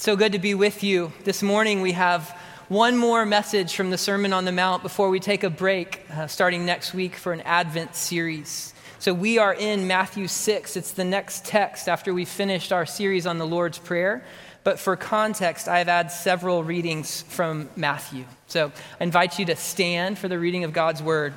So 0.00 0.16
good 0.16 0.32
to 0.32 0.38
be 0.38 0.54
with 0.54 0.82
you. 0.82 1.12
This 1.24 1.42
morning 1.42 1.82
we 1.82 1.92
have 1.92 2.30
one 2.68 2.96
more 2.96 3.26
message 3.26 3.76
from 3.76 3.90
the 3.90 3.98
Sermon 3.98 4.32
on 4.32 4.46
the 4.46 4.50
Mount 4.50 4.82
before 4.82 5.10
we 5.10 5.20
take 5.20 5.44
a 5.44 5.50
break 5.50 6.06
uh, 6.10 6.26
starting 6.26 6.64
next 6.64 6.94
week 6.94 7.16
for 7.16 7.34
an 7.34 7.42
Advent 7.42 7.94
series. 7.94 8.72
So 8.98 9.12
we 9.12 9.36
are 9.36 9.52
in 9.52 9.86
Matthew 9.86 10.26
6. 10.26 10.74
It's 10.78 10.92
the 10.92 11.04
next 11.04 11.44
text 11.44 11.86
after 11.86 12.14
we 12.14 12.24
finished 12.24 12.72
our 12.72 12.86
series 12.86 13.26
on 13.26 13.36
the 13.36 13.46
Lord's 13.46 13.78
Prayer. 13.78 14.24
But 14.64 14.78
for 14.78 14.96
context, 14.96 15.68
I've 15.68 15.90
added 15.90 16.12
several 16.12 16.64
readings 16.64 17.20
from 17.20 17.68
Matthew. 17.76 18.24
So 18.46 18.72
I 18.98 19.04
invite 19.04 19.38
you 19.38 19.44
to 19.44 19.56
stand 19.56 20.18
for 20.18 20.28
the 20.28 20.38
reading 20.38 20.64
of 20.64 20.72
God's 20.72 21.02
Word. 21.02 21.34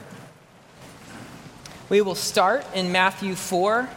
We 1.89 1.99
will 1.99 2.15
start 2.15 2.65
in 2.73 2.93
Matthew 2.93 3.35
4. 3.35 3.89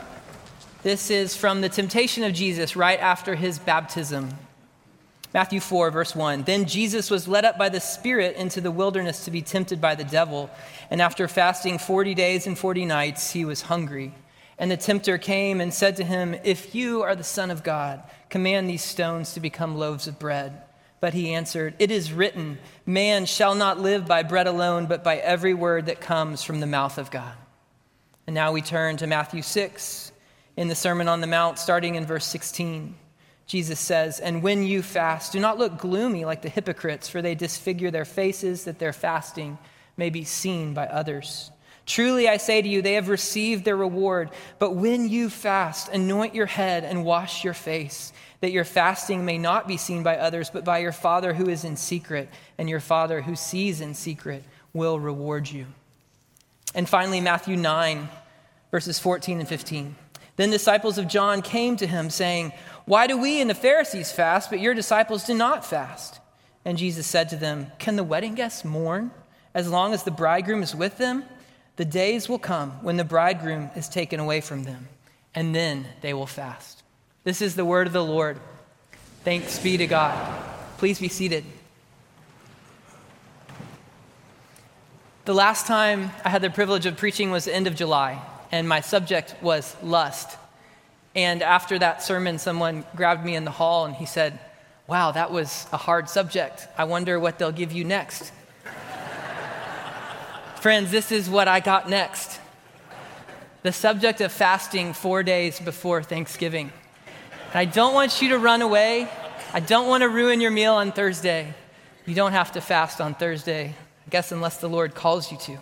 This 0.83 1.09
is 1.09 1.37
from 1.37 1.61
the 1.61 1.69
temptation 1.69 2.25
of 2.25 2.33
Jesus 2.33 2.75
right 2.75 2.99
after 2.99 3.37
his 3.37 3.61
baptism. 3.61 4.31
Matthew 5.37 5.61
4, 5.61 5.91
verse 5.91 6.17
1. 6.17 6.45
Then 6.45 6.65
Jesus 6.65 7.11
was 7.11 7.29
led 7.29 7.45
up 7.45 7.59
by 7.59 7.69
the 7.69 7.79
Spirit 7.79 8.37
into 8.37 8.63
the 8.63 8.71
wilderness 8.71 9.27
to 9.27 9.31
be 9.31 9.43
tempted 9.43 9.83
by 9.83 9.95
the 9.95 10.03
devil. 10.03 10.49
And 10.91 11.03
after 11.03 11.29
fasting 11.29 11.77
40 11.77 12.15
days 12.15 12.47
and 12.47 12.59
40 12.59 12.87
nights, 12.87 13.33
he 13.33 13.45
was 13.45 13.61
hungry. 13.61 14.15
And 14.57 14.71
the 14.71 14.79
tempter 14.79 15.19
came 15.19 15.61
and 15.61 15.75
said 15.75 15.97
to 15.97 16.05
him, 16.05 16.35
If 16.43 16.75
you 16.75 17.03
are 17.03 17.15
the 17.15 17.23
Son 17.23 17.51
of 17.51 17.63
God, 17.63 18.03
command 18.31 18.67
these 18.67 18.83
stones 18.83 19.35
to 19.35 19.41
become 19.41 19.77
loaves 19.77 20.09
of 20.09 20.19
bread. 20.19 20.63
But 21.01 21.13
he 21.13 21.35
answered, 21.35 21.75
It 21.79 21.91
is 21.91 22.15
written, 22.15 22.57
Man 22.87 23.27
shall 23.27 23.55
not 23.55 23.79
live 23.79 24.07
by 24.07 24.23
bread 24.23 24.47
alone, 24.47 24.87
but 24.87 25.05
by 25.05 25.19
every 25.19 25.53
word 25.53 25.85
that 25.85 26.01
comes 26.01 26.43
from 26.43 26.61
the 26.61 26.67
mouth 26.67 26.97
of 26.97 27.11
God. 27.11 27.35
And 28.27 28.33
now 28.33 28.53
we 28.53 28.63
turn 28.63 28.97
to 28.97 29.07
Matthew 29.07 29.43
6 29.43 30.13
in 30.57 30.69
the 30.69 30.75
Sermon 30.75 31.09
on 31.09 31.21
the 31.21 31.27
Mount, 31.27 31.59
starting 31.59 31.97
in 31.97 32.07
verse 32.07 32.25
16. 32.25 32.95
Jesus 33.47 33.79
says, 33.79 34.19
And 34.19 34.43
when 34.43 34.65
you 34.65 34.83
fast, 34.83 35.33
do 35.33 35.41
not 35.41 35.59
look 35.59 35.79
gloomy 35.79 36.25
like 36.25 36.43
the 36.43 36.49
hypocrites, 36.49 37.09
for 37.09 37.23
they 37.23 37.35
disfigure 37.35 37.91
their 37.91 38.05
faces 38.05 38.65
that 38.65 38.79
their 38.79 38.93
fasting 38.93 39.59
may 39.97 40.11
be 40.11 40.25
seen 40.25 40.75
by 40.75 40.87
others. 40.87 41.51
Truly, 41.87 42.29
I 42.29 42.37
say 42.37 42.61
to 42.61 42.69
you, 42.69 42.83
they 42.83 42.95
have 42.95 43.09
received 43.09 43.65
their 43.65 43.77
reward. 43.77 44.31
But 44.59 44.73
when 44.75 45.09
you 45.09 45.31
fast, 45.31 45.89
anoint 45.89 46.35
your 46.35 46.47
head 46.47 46.83
and 46.83 47.05
wash 47.05 47.45
your 47.45 47.55
face, 47.55 48.13
that 48.41 48.51
your 48.51 48.65
fasting 48.65 49.25
may 49.25 49.39
not 49.39 49.69
be 49.69 49.77
seen 49.77 50.03
by 50.03 50.19
others, 50.19 50.51
but 50.51 50.65
by 50.65 50.79
your 50.79 50.93
Father 50.93 51.33
who 51.33 51.49
is 51.49 51.65
in 51.65 51.77
secret, 51.77 52.29
and 52.59 52.69
your 52.69 52.81
Father 52.81 53.23
who 53.23 53.37
sees 53.37 53.81
in 53.81 53.95
secret 53.95 54.43
will 54.73 54.99
reward 54.99 55.49
you. 55.49 55.67
And 56.75 56.89
finally, 56.89 57.21
Matthew 57.21 57.57
9, 57.57 58.09
verses 58.73 58.99
14 58.99 59.39
and 59.39 59.49
15. 59.49 59.95
Then 60.37 60.51
disciples 60.51 60.99
of 60.99 61.09
John 61.09 61.43
came 61.43 61.77
to 61.77 61.87
him, 61.87 62.11
saying, 62.11 62.53
why 62.87 63.09
do 63.09 63.19
we 63.19 63.41
and 63.41 63.51
the 63.51 63.55
Pharisees 63.55 64.13
fast, 64.13 64.49
but 64.49 64.61
your 64.61 64.73
disciples 64.73 65.25
do 65.25 65.35
not 65.35 65.67
fast? 65.67 66.21
And 66.65 66.79
Jesus 66.79 67.07
said 67.07 67.29
to 67.31 67.37
them, 67.37 67.73
Can 67.81 67.97
the 67.97 68.05
wedding 68.05 68.37
guests 68.37 68.65
mourn 68.65 69.11
as 69.55 69.69
long 69.69 69.93
as 69.93 70.05
the 70.05 70.13
bridegroom 70.13 70.63
is 70.63 70.75
with 70.75 70.97
them? 70.97 71.25
The 71.75 71.85
days 71.85 72.29
will 72.29 72.39
come 72.39 72.71
when 72.85 72.97
the 72.97 73.05
bridegroom 73.05 73.71
is 73.75 73.89
taken 73.89 74.21
away 74.21 74.41
from 74.41 74.63
them, 74.63 74.89
and 75.35 75.53
then 75.55 75.87
they 76.01 76.15
will 76.15 76.27
fast. 76.27 76.85
This 77.25 77.43
is 77.43 77.57
the 77.57 77.65
word 77.65 77.89
of 77.89 77.93
the 77.93 78.05
Lord. 78.05 78.39
Thanks 79.25 79.59
be 79.59 79.77
to 79.77 79.87
God. 79.89 80.45
Please 80.79 81.01
be 81.01 81.09
seated. 81.09 81.45
The 85.25 85.35
last 85.35 85.67
time 85.67 86.13
I 86.25 86.29
had 86.29 86.41
the 86.41 86.51
privilege 86.51 86.87
of 86.87 86.97
preaching 86.97 87.33
was 87.33 87.47
the 87.47 87.55
end 87.55 87.67
of 87.67 87.75
July, 87.75 88.23
and 88.57 88.67
my 88.67 88.81
subject 88.81 89.35
was 89.43 89.77
lust. 89.83 90.39
And 91.15 91.43
after 91.43 91.79
that 91.79 92.03
sermon, 92.03 92.39
someone 92.39 92.85
grabbed 92.97 93.23
me 93.23 93.37
in 93.37 93.45
the 93.45 93.51
hall 93.51 93.85
and 93.85 93.95
he 93.95 94.07
said, 94.07 94.39
Wow, 94.87 95.11
that 95.13 95.31
was 95.31 95.67
a 95.73 95.77
hard 95.77 96.09
subject. 96.09 96.69
I 96.79 96.85
wonder 96.85 97.21
what 97.21 97.39
they'll 97.39 97.53
give 97.53 97.73
you 97.73 97.85
next. 97.85 98.33
Friends, 100.61 100.91
this 100.91 101.13
is 101.13 101.29
what 101.29 101.49
I 101.49 101.61
got 101.61 101.91
next 101.91 102.41
the 103.63 103.73
subject 103.73 104.21
of 104.21 104.31
fasting 104.31 104.93
four 104.93 105.25
days 105.25 105.59
before 105.59 106.01
Thanksgiving. 106.01 106.73
And 107.49 107.57
I 107.57 107.65
don't 107.65 107.95
want 107.95 108.23
you 108.23 108.29
to 108.29 108.39
run 108.39 108.63
away. 108.63 109.09
I 109.53 109.59
don't 109.59 109.89
want 109.89 110.03
to 110.03 110.09
ruin 110.09 110.41
your 110.41 110.53
meal 110.53 110.75
on 110.75 110.93
Thursday. 110.93 111.53
You 112.07 112.15
don't 112.15 112.31
have 112.31 112.53
to 112.53 112.61
fast 112.61 113.01
on 113.01 113.15
Thursday, 113.15 113.75
I 114.07 114.11
guess, 114.11 114.31
unless 114.31 114.59
the 114.59 114.69
Lord 114.69 114.95
calls 114.95 115.33
you 115.33 115.39
to. 115.39 115.59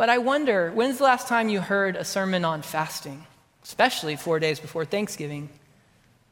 But 0.00 0.08
I 0.08 0.16
wonder, 0.16 0.72
when's 0.72 0.96
the 0.96 1.04
last 1.04 1.28
time 1.28 1.50
you 1.50 1.60
heard 1.60 1.94
a 1.94 2.06
sermon 2.06 2.42
on 2.42 2.62
fasting? 2.62 3.26
especially 3.62 4.16
four 4.16 4.40
days 4.40 4.58
before 4.58 4.84
Thanksgiving. 4.84 5.48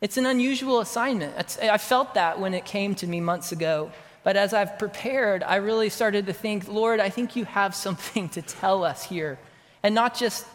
It's 0.00 0.16
an 0.16 0.26
unusual 0.26 0.80
assignment. 0.80 1.34
It's, 1.38 1.58
I 1.58 1.78
felt 1.78 2.14
that 2.14 2.40
when 2.40 2.54
it 2.54 2.64
came 2.64 2.94
to 2.96 3.06
me 3.06 3.20
months 3.20 3.52
ago. 3.52 3.92
But 4.24 4.36
as 4.36 4.52
I've 4.52 4.78
prepared, 4.78 5.42
I 5.42 5.56
really 5.56 5.88
started 5.88 6.26
to 6.26 6.32
think, 6.32 6.66
Lord, 6.66 6.98
I 6.98 7.10
think 7.10 7.36
you 7.36 7.44
have 7.44 7.74
something 7.74 8.28
to 8.30 8.42
tell 8.42 8.84
us 8.84 9.04
here. 9.04 9.38
And 9.82 9.94
not 9.94 10.16
just 10.16 10.46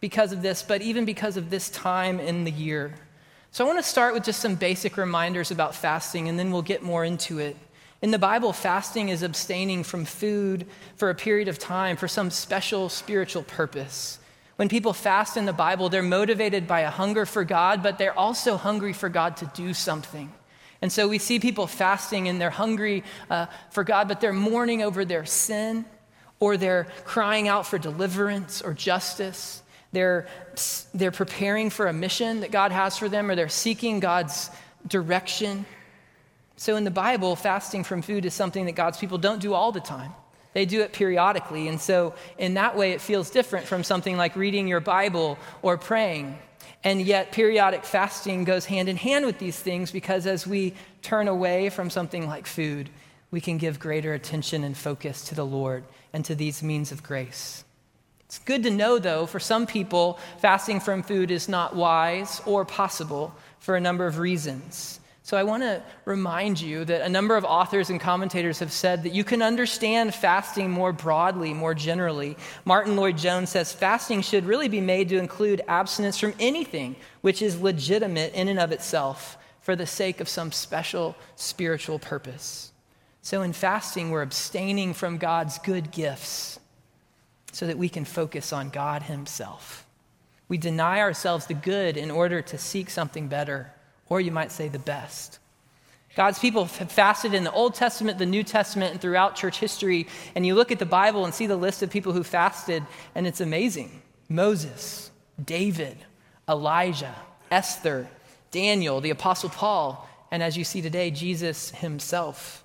because 0.00 0.32
of 0.32 0.42
this, 0.42 0.62
but 0.62 0.82
even 0.82 1.04
because 1.04 1.36
of 1.36 1.50
this 1.50 1.70
time 1.70 2.20
in 2.20 2.44
the 2.44 2.50
year. 2.50 2.92
So 3.50 3.64
I 3.64 3.66
want 3.66 3.78
to 3.78 3.88
start 3.88 4.12
with 4.12 4.24
just 4.24 4.40
some 4.40 4.54
basic 4.54 4.96
reminders 4.96 5.50
about 5.50 5.74
fasting, 5.74 6.28
and 6.28 6.38
then 6.38 6.50
we'll 6.50 6.62
get 6.62 6.82
more 6.82 7.04
into 7.04 7.38
it. 7.38 7.56
In 8.02 8.12
the 8.12 8.18
Bible, 8.18 8.54
fasting 8.54 9.10
is 9.10 9.22
abstaining 9.22 9.84
from 9.84 10.06
food 10.06 10.66
for 10.96 11.10
a 11.10 11.14
period 11.14 11.48
of 11.48 11.58
time 11.58 11.96
for 11.96 12.08
some 12.08 12.30
special 12.30 12.88
spiritual 12.88 13.42
purpose. 13.42 14.18
When 14.56 14.70
people 14.70 14.92
fast 14.92 15.36
in 15.36 15.44
the 15.44 15.52
Bible, 15.52 15.88
they're 15.88 16.02
motivated 16.02 16.66
by 16.66 16.80
a 16.80 16.90
hunger 16.90 17.26
for 17.26 17.44
God, 17.44 17.82
but 17.82 17.98
they're 17.98 18.18
also 18.18 18.56
hungry 18.56 18.94
for 18.94 19.08
God 19.08 19.36
to 19.38 19.50
do 19.54 19.74
something. 19.74 20.32
And 20.82 20.90
so 20.90 21.08
we 21.08 21.18
see 21.18 21.38
people 21.38 21.66
fasting 21.66 22.28
and 22.28 22.40
they're 22.40 22.48
hungry 22.48 23.04
uh, 23.28 23.46
for 23.70 23.84
God, 23.84 24.08
but 24.08 24.20
they're 24.20 24.32
mourning 24.32 24.82
over 24.82 25.04
their 25.04 25.26
sin, 25.26 25.84
or 26.38 26.56
they're 26.56 26.86
crying 27.04 27.48
out 27.48 27.66
for 27.66 27.78
deliverance 27.78 28.62
or 28.62 28.72
justice. 28.72 29.62
They're, 29.92 30.26
they're 30.94 31.10
preparing 31.10 31.68
for 31.68 31.86
a 31.86 31.92
mission 31.92 32.40
that 32.40 32.50
God 32.50 32.72
has 32.72 32.96
for 32.96 33.10
them, 33.10 33.30
or 33.30 33.36
they're 33.36 33.50
seeking 33.50 34.00
God's 34.00 34.50
direction. 34.86 35.66
So 36.60 36.76
in 36.76 36.84
the 36.84 36.90
Bible, 36.90 37.36
fasting 37.36 37.84
from 37.84 38.02
food 38.02 38.26
is 38.26 38.34
something 38.34 38.66
that 38.66 38.72
God's 38.72 38.98
people 38.98 39.16
don't 39.16 39.40
do 39.40 39.54
all 39.54 39.72
the 39.72 39.80
time. 39.80 40.12
They 40.52 40.66
do 40.66 40.82
it 40.82 40.92
periodically. 40.92 41.68
And 41.68 41.80
so, 41.80 42.12
in 42.36 42.52
that 42.52 42.76
way, 42.76 42.92
it 42.92 43.00
feels 43.00 43.30
different 43.30 43.64
from 43.64 43.82
something 43.82 44.18
like 44.18 44.36
reading 44.36 44.68
your 44.68 44.80
Bible 44.80 45.38
or 45.62 45.78
praying. 45.78 46.38
And 46.84 47.00
yet, 47.00 47.32
periodic 47.32 47.86
fasting 47.86 48.44
goes 48.44 48.66
hand 48.66 48.90
in 48.90 48.96
hand 48.96 49.24
with 49.24 49.38
these 49.38 49.58
things 49.58 49.90
because 49.90 50.26
as 50.26 50.46
we 50.46 50.74
turn 51.00 51.28
away 51.28 51.70
from 51.70 51.88
something 51.88 52.26
like 52.26 52.46
food, 52.46 52.90
we 53.30 53.40
can 53.40 53.56
give 53.56 53.80
greater 53.80 54.12
attention 54.12 54.62
and 54.62 54.76
focus 54.76 55.24
to 55.28 55.34
the 55.34 55.46
Lord 55.46 55.82
and 56.12 56.26
to 56.26 56.34
these 56.34 56.62
means 56.62 56.92
of 56.92 57.02
grace. 57.02 57.64
It's 58.26 58.38
good 58.38 58.64
to 58.64 58.70
know, 58.70 58.98
though, 58.98 59.24
for 59.24 59.40
some 59.40 59.66
people, 59.66 60.18
fasting 60.40 60.80
from 60.80 61.04
food 61.04 61.30
is 61.30 61.48
not 61.48 61.74
wise 61.74 62.42
or 62.44 62.66
possible 62.66 63.34
for 63.60 63.76
a 63.76 63.80
number 63.80 64.06
of 64.06 64.18
reasons. 64.18 64.99
So 65.30 65.36
I 65.36 65.44
want 65.44 65.62
to 65.62 65.80
remind 66.06 66.60
you 66.60 66.84
that 66.86 67.02
a 67.02 67.08
number 67.08 67.36
of 67.36 67.44
authors 67.44 67.88
and 67.88 68.00
commentators 68.00 68.58
have 68.58 68.72
said 68.72 69.04
that 69.04 69.12
you 69.12 69.22
can 69.22 69.42
understand 69.42 70.12
fasting 70.12 70.72
more 70.72 70.92
broadly, 70.92 71.54
more 71.54 71.72
generally. 71.72 72.36
Martyn 72.64 72.96
Lloyd-Jones 72.96 73.48
says 73.48 73.72
fasting 73.72 74.22
should 74.22 74.44
really 74.44 74.66
be 74.66 74.80
made 74.80 75.08
to 75.10 75.18
include 75.18 75.62
abstinence 75.68 76.18
from 76.18 76.34
anything 76.40 76.96
which 77.20 77.42
is 77.42 77.60
legitimate 77.60 78.34
in 78.34 78.48
and 78.48 78.58
of 78.58 78.72
itself 78.72 79.38
for 79.60 79.76
the 79.76 79.86
sake 79.86 80.20
of 80.20 80.28
some 80.28 80.50
special 80.50 81.14
spiritual 81.36 82.00
purpose. 82.00 82.72
So 83.22 83.42
in 83.42 83.52
fasting, 83.52 84.10
we're 84.10 84.22
abstaining 84.22 84.94
from 84.94 85.16
God's 85.16 85.58
good 85.58 85.92
gifts 85.92 86.58
so 87.52 87.68
that 87.68 87.78
we 87.78 87.88
can 87.88 88.04
focus 88.04 88.52
on 88.52 88.70
God 88.70 89.02
Himself. 89.02 89.86
We 90.48 90.58
deny 90.58 90.98
ourselves 90.98 91.46
the 91.46 91.54
good 91.54 91.96
in 91.96 92.10
order 92.10 92.42
to 92.42 92.58
seek 92.58 92.90
something 92.90 93.28
better 93.28 93.72
or 94.10 94.20
you 94.20 94.30
might 94.30 94.52
say 94.52 94.68
the 94.68 94.78
best. 94.78 95.38
God's 96.16 96.38
people 96.38 96.64
have 96.66 96.92
fasted 96.92 97.32
in 97.32 97.44
the 97.44 97.52
Old 97.52 97.74
Testament, 97.74 98.18
the 98.18 98.26
New 98.26 98.42
Testament, 98.42 98.92
and 98.92 99.00
throughout 99.00 99.36
church 99.36 99.58
history. 99.58 100.08
And 100.34 100.44
you 100.44 100.54
look 100.54 100.72
at 100.72 100.80
the 100.80 100.84
Bible 100.86 101.24
and 101.24 101.32
see 101.32 101.46
the 101.46 101.56
list 101.56 101.82
of 101.82 101.90
people 101.90 102.12
who 102.12 102.24
fasted, 102.24 102.84
and 103.14 103.26
it's 103.26 103.40
amazing 103.40 104.02
Moses, 104.28 105.10
David, 105.42 105.96
Elijah, 106.48 107.14
Esther, 107.50 108.08
Daniel, 108.50 109.00
the 109.00 109.10
Apostle 109.10 109.50
Paul, 109.50 110.08
and 110.30 110.42
as 110.42 110.56
you 110.56 110.64
see 110.64 110.82
today, 110.82 111.10
Jesus 111.10 111.70
himself. 111.70 112.64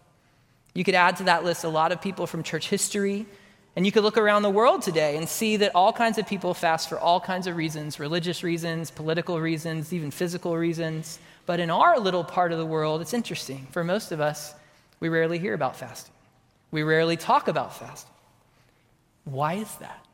You 0.73 0.83
could 0.83 0.95
add 0.95 1.17
to 1.17 1.23
that 1.23 1.43
list 1.43 1.63
a 1.63 1.69
lot 1.69 1.91
of 1.91 2.01
people 2.01 2.27
from 2.27 2.43
church 2.43 2.69
history, 2.69 3.25
and 3.75 3.85
you 3.85 3.91
could 3.91 4.03
look 4.03 4.17
around 4.17 4.41
the 4.41 4.49
world 4.49 4.81
today 4.81 5.17
and 5.17 5.27
see 5.27 5.57
that 5.57 5.71
all 5.75 5.93
kinds 5.93 6.17
of 6.17 6.27
people 6.27 6.53
fast 6.53 6.89
for 6.89 6.99
all 6.99 7.19
kinds 7.19 7.45
of 7.45 7.55
reasons 7.55 7.99
religious 7.99 8.43
reasons, 8.43 8.89
political 8.89 9.39
reasons, 9.39 9.93
even 9.93 10.11
physical 10.11 10.57
reasons. 10.57 11.19
But 11.45 11.59
in 11.59 11.69
our 11.69 11.99
little 11.99 12.23
part 12.23 12.51
of 12.51 12.57
the 12.57 12.65
world, 12.65 13.01
it's 13.01 13.13
interesting. 13.13 13.67
For 13.71 13.83
most 13.83 14.11
of 14.11 14.19
us, 14.19 14.53
we 14.99 15.09
rarely 15.09 15.37
hear 15.37 15.53
about 15.53 15.75
fasting, 15.75 16.13
we 16.71 16.83
rarely 16.83 17.17
talk 17.17 17.47
about 17.47 17.75
fasting. 17.77 18.11
Why 19.25 19.53
is 19.53 19.73
that? 19.75 20.05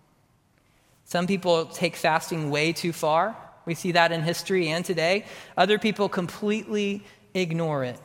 Some 1.06 1.28
people 1.28 1.66
take 1.66 1.98
fasting 1.98 2.50
way 2.50 2.72
too 2.72 2.94
far. 2.94 3.36
We 3.66 3.76
see 3.76 3.92
that 3.92 4.14
in 4.14 4.22
history 4.22 4.70
and 4.70 4.84
today. 4.84 5.26
Other 5.58 5.78
people 5.78 6.08
completely 6.08 7.04
ignore 7.34 7.84
it. 7.84 8.00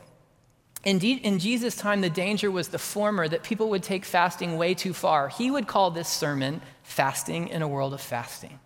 Indeed, 0.83 1.21
in 1.23 1.39
Jesus' 1.39 1.75
time, 1.75 2.01
the 2.01 2.09
danger 2.09 2.51
was 2.51 2.67
the 2.67 2.79
former, 2.79 3.27
that 3.27 3.43
people 3.43 3.69
would 3.69 3.83
take 3.83 4.05
fasting 4.05 4.57
way 4.57 4.73
too 4.73 4.93
far. 4.93 5.29
He 5.29 5.49
would 5.49 5.67
call 5.67 5.91
this 5.91 6.07
sermon 6.07 6.61
Fasting 6.83 7.47
in 7.47 7.61
a 7.61 7.67
World 7.67 7.93
of 7.93 8.01
Fasting. 8.01 8.59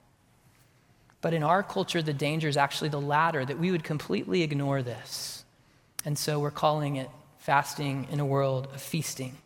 But 1.21 1.33
in 1.33 1.43
our 1.43 1.61
culture, 1.63 2.01
the 2.01 2.13
danger 2.13 2.47
is 2.47 2.57
actually 2.57 2.89
the 2.89 2.99
latter, 2.99 3.45
that 3.45 3.59
we 3.59 3.71
would 3.71 3.83
completely 3.83 4.41
ignore 4.41 4.81
this. 4.81 5.45
And 6.03 6.17
so 6.17 6.39
we're 6.39 6.51
calling 6.51 6.95
it 6.95 7.09
fasting 7.37 8.07
in 8.11 8.19
a 8.19 8.25
world 8.25 8.67
of 8.73 8.81
feasting. 8.81 9.37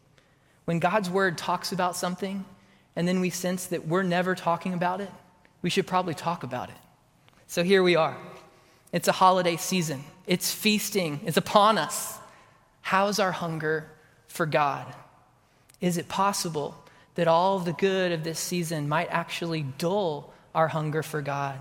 When 0.65 0.79
God's 0.79 1.09
word 1.09 1.37
talks 1.37 1.71
about 1.71 1.95
something, 1.95 2.45
and 2.95 3.07
then 3.07 3.19
we 3.19 3.29
sense 3.29 3.67
that 3.67 3.87
we're 3.87 4.03
never 4.03 4.35
talking 4.35 4.73
about 4.73 5.01
it, 5.01 5.11
we 5.61 5.69
should 5.69 5.85
probably 5.87 6.13
talk 6.13 6.43
about 6.43 6.69
it. 6.69 6.75
So 7.47 7.63
here 7.63 7.83
we 7.83 7.95
are. 7.95 8.17
It's 8.91 9.07
a 9.07 9.13
holiday 9.13 9.57
season, 9.57 10.03
it's 10.25 10.53
feasting, 10.53 11.19
it's 11.25 11.37
upon 11.37 11.77
us. 11.77 12.17
How's 12.81 13.19
our 13.19 13.31
hunger 13.31 13.89
for 14.27 14.45
God? 14.45 14.85
Is 15.81 15.97
it 15.97 16.07
possible 16.07 16.75
that 17.15 17.27
all 17.27 17.59
the 17.59 17.73
good 17.73 18.11
of 18.11 18.23
this 18.23 18.39
season 18.39 18.87
might 18.87 19.09
actually 19.09 19.63
dull 19.77 20.33
our 20.55 20.67
hunger 20.67 21.03
for 21.03 21.21
God? 21.21 21.59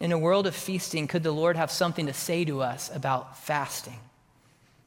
In 0.00 0.12
a 0.12 0.18
world 0.18 0.46
of 0.46 0.54
feasting, 0.54 1.06
could 1.06 1.22
the 1.22 1.30
Lord 1.30 1.56
have 1.56 1.70
something 1.70 2.06
to 2.06 2.14
say 2.14 2.46
to 2.46 2.62
us 2.62 2.90
about 2.94 3.36
fasting? 3.38 3.98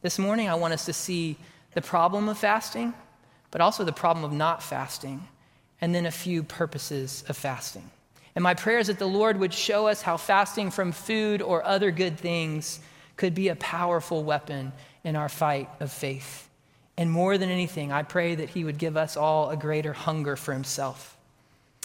This 0.01 0.17
morning, 0.17 0.49
I 0.49 0.55
want 0.55 0.73
us 0.73 0.85
to 0.85 0.93
see 0.93 1.37
the 1.75 1.81
problem 1.81 2.27
of 2.27 2.37
fasting, 2.37 2.93
but 3.51 3.61
also 3.61 3.83
the 3.83 3.93
problem 3.93 4.25
of 4.25 4.33
not 4.33 4.63
fasting, 4.63 5.27
and 5.79 5.93
then 5.93 6.07
a 6.07 6.11
few 6.11 6.41
purposes 6.41 7.23
of 7.29 7.37
fasting. 7.37 7.89
And 8.35 8.41
my 8.41 8.55
prayer 8.55 8.79
is 8.79 8.87
that 8.87 8.97
the 8.97 9.05
Lord 9.05 9.39
would 9.39 9.53
show 9.53 9.87
us 9.87 10.01
how 10.01 10.17
fasting 10.17 10.71
from 10.71 10.91
food 10.91 11.41
or 11.41 11.63
other 11.63 11.91
good 11.91 12.17
things 12.17 12.79
could 13.15 13.35
be 13.35 13.49
a 13.49 13.55
powerful 13.55 14.23
weapon 14.23 14.71
in 15.03 15.15
our 15.15 15.29
fight 15.29 15.69
of 15.79 15.91
faith. 15.91 16.49
And 16.97 17.11
more 17.11 17.37
than 17.37 17.49
anything, 17.49 17.91
I 17.91 18.03
pray 18.03 18.35
that 18.35 18.49
He 18.49 18.63
would 18.63 18.77
give 18.77 18.97
us 18.97 19.15
all 19.15 19.49
a 19.51 19.57
greater 19.57 19.93
hunger 19.93 20.35
for 20.35 20.53
Himself. 20.53 21.17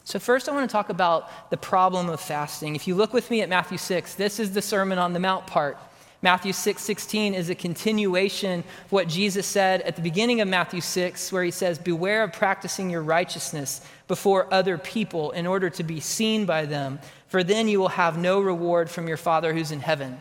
So, 0.08 0.19
first, 0.19 0.49
I 0.49 0.52
want 0.52 0.66
to 0.66 0.72
talk 0.72 0.88
about 0.88 1.50
the 1.50 1.58
problem 1.58 2.08
of 2.08 2.19
fasting. 2.19 2.75
If 2.75 2.88
you 2.88 2.94
look 2.94 3.12
with 3.12 3.31
me 3.31 3.43
at 3.43 3.50
Matthew 3.50 3.76
6, 3.76 4.14
this 4.14 4.40
is 4.40 4.52
the 4.52 4.62
Sermon 4.62 4.96
on 4.96 5.12
the 5.12 5.20
Mount 5.20 5.46
part. 5.46 5.76
Matthew 6.22 6.55
6 6.55 6.82
16 6.82 7.34
is 7.34 7.50
a 7.50 7.55
continuation 7.55 8.60
of 8.60 8.93
what 8.93 9.06
Jesus 9.06 9.46
said 9.46 9.82
at 9.82 9.96
the 9.96 10.00
beginning 10.00 10.40
of 10.40 10.49
Matthew 10.49 10.81
6, 10.81 11.31
where 11.31 11.44
he 11.44 11.50
says, 11.50 11.78
Beware 11.78 12.22
of 12.22 12.32
practicing 12.32 12.88
your 12.88 13.02
righteousness 13.02 13.82
before 14.06 14.50
other 14.50 14.78
people 14.78 15.32
in 15.32 15.46
order 15.46 15.69
to 15.69 15.82
be 15.82 16.00
seen 16.00 16.46
by 16.46 16.64
them, 16.64 17.00
for 17.26 17.44
then 17.44 17.69
you 17.69 17.78
will 17.78 17.88
have 17.88 18.16
no 18.16 18.40
reward 18.40 18.88
from 18.88 19.08
your 19.08 19.19
Father 19.19 19.52
who's 19.52 19.72
in 19.72 19.81
heaven. 19.81 20.19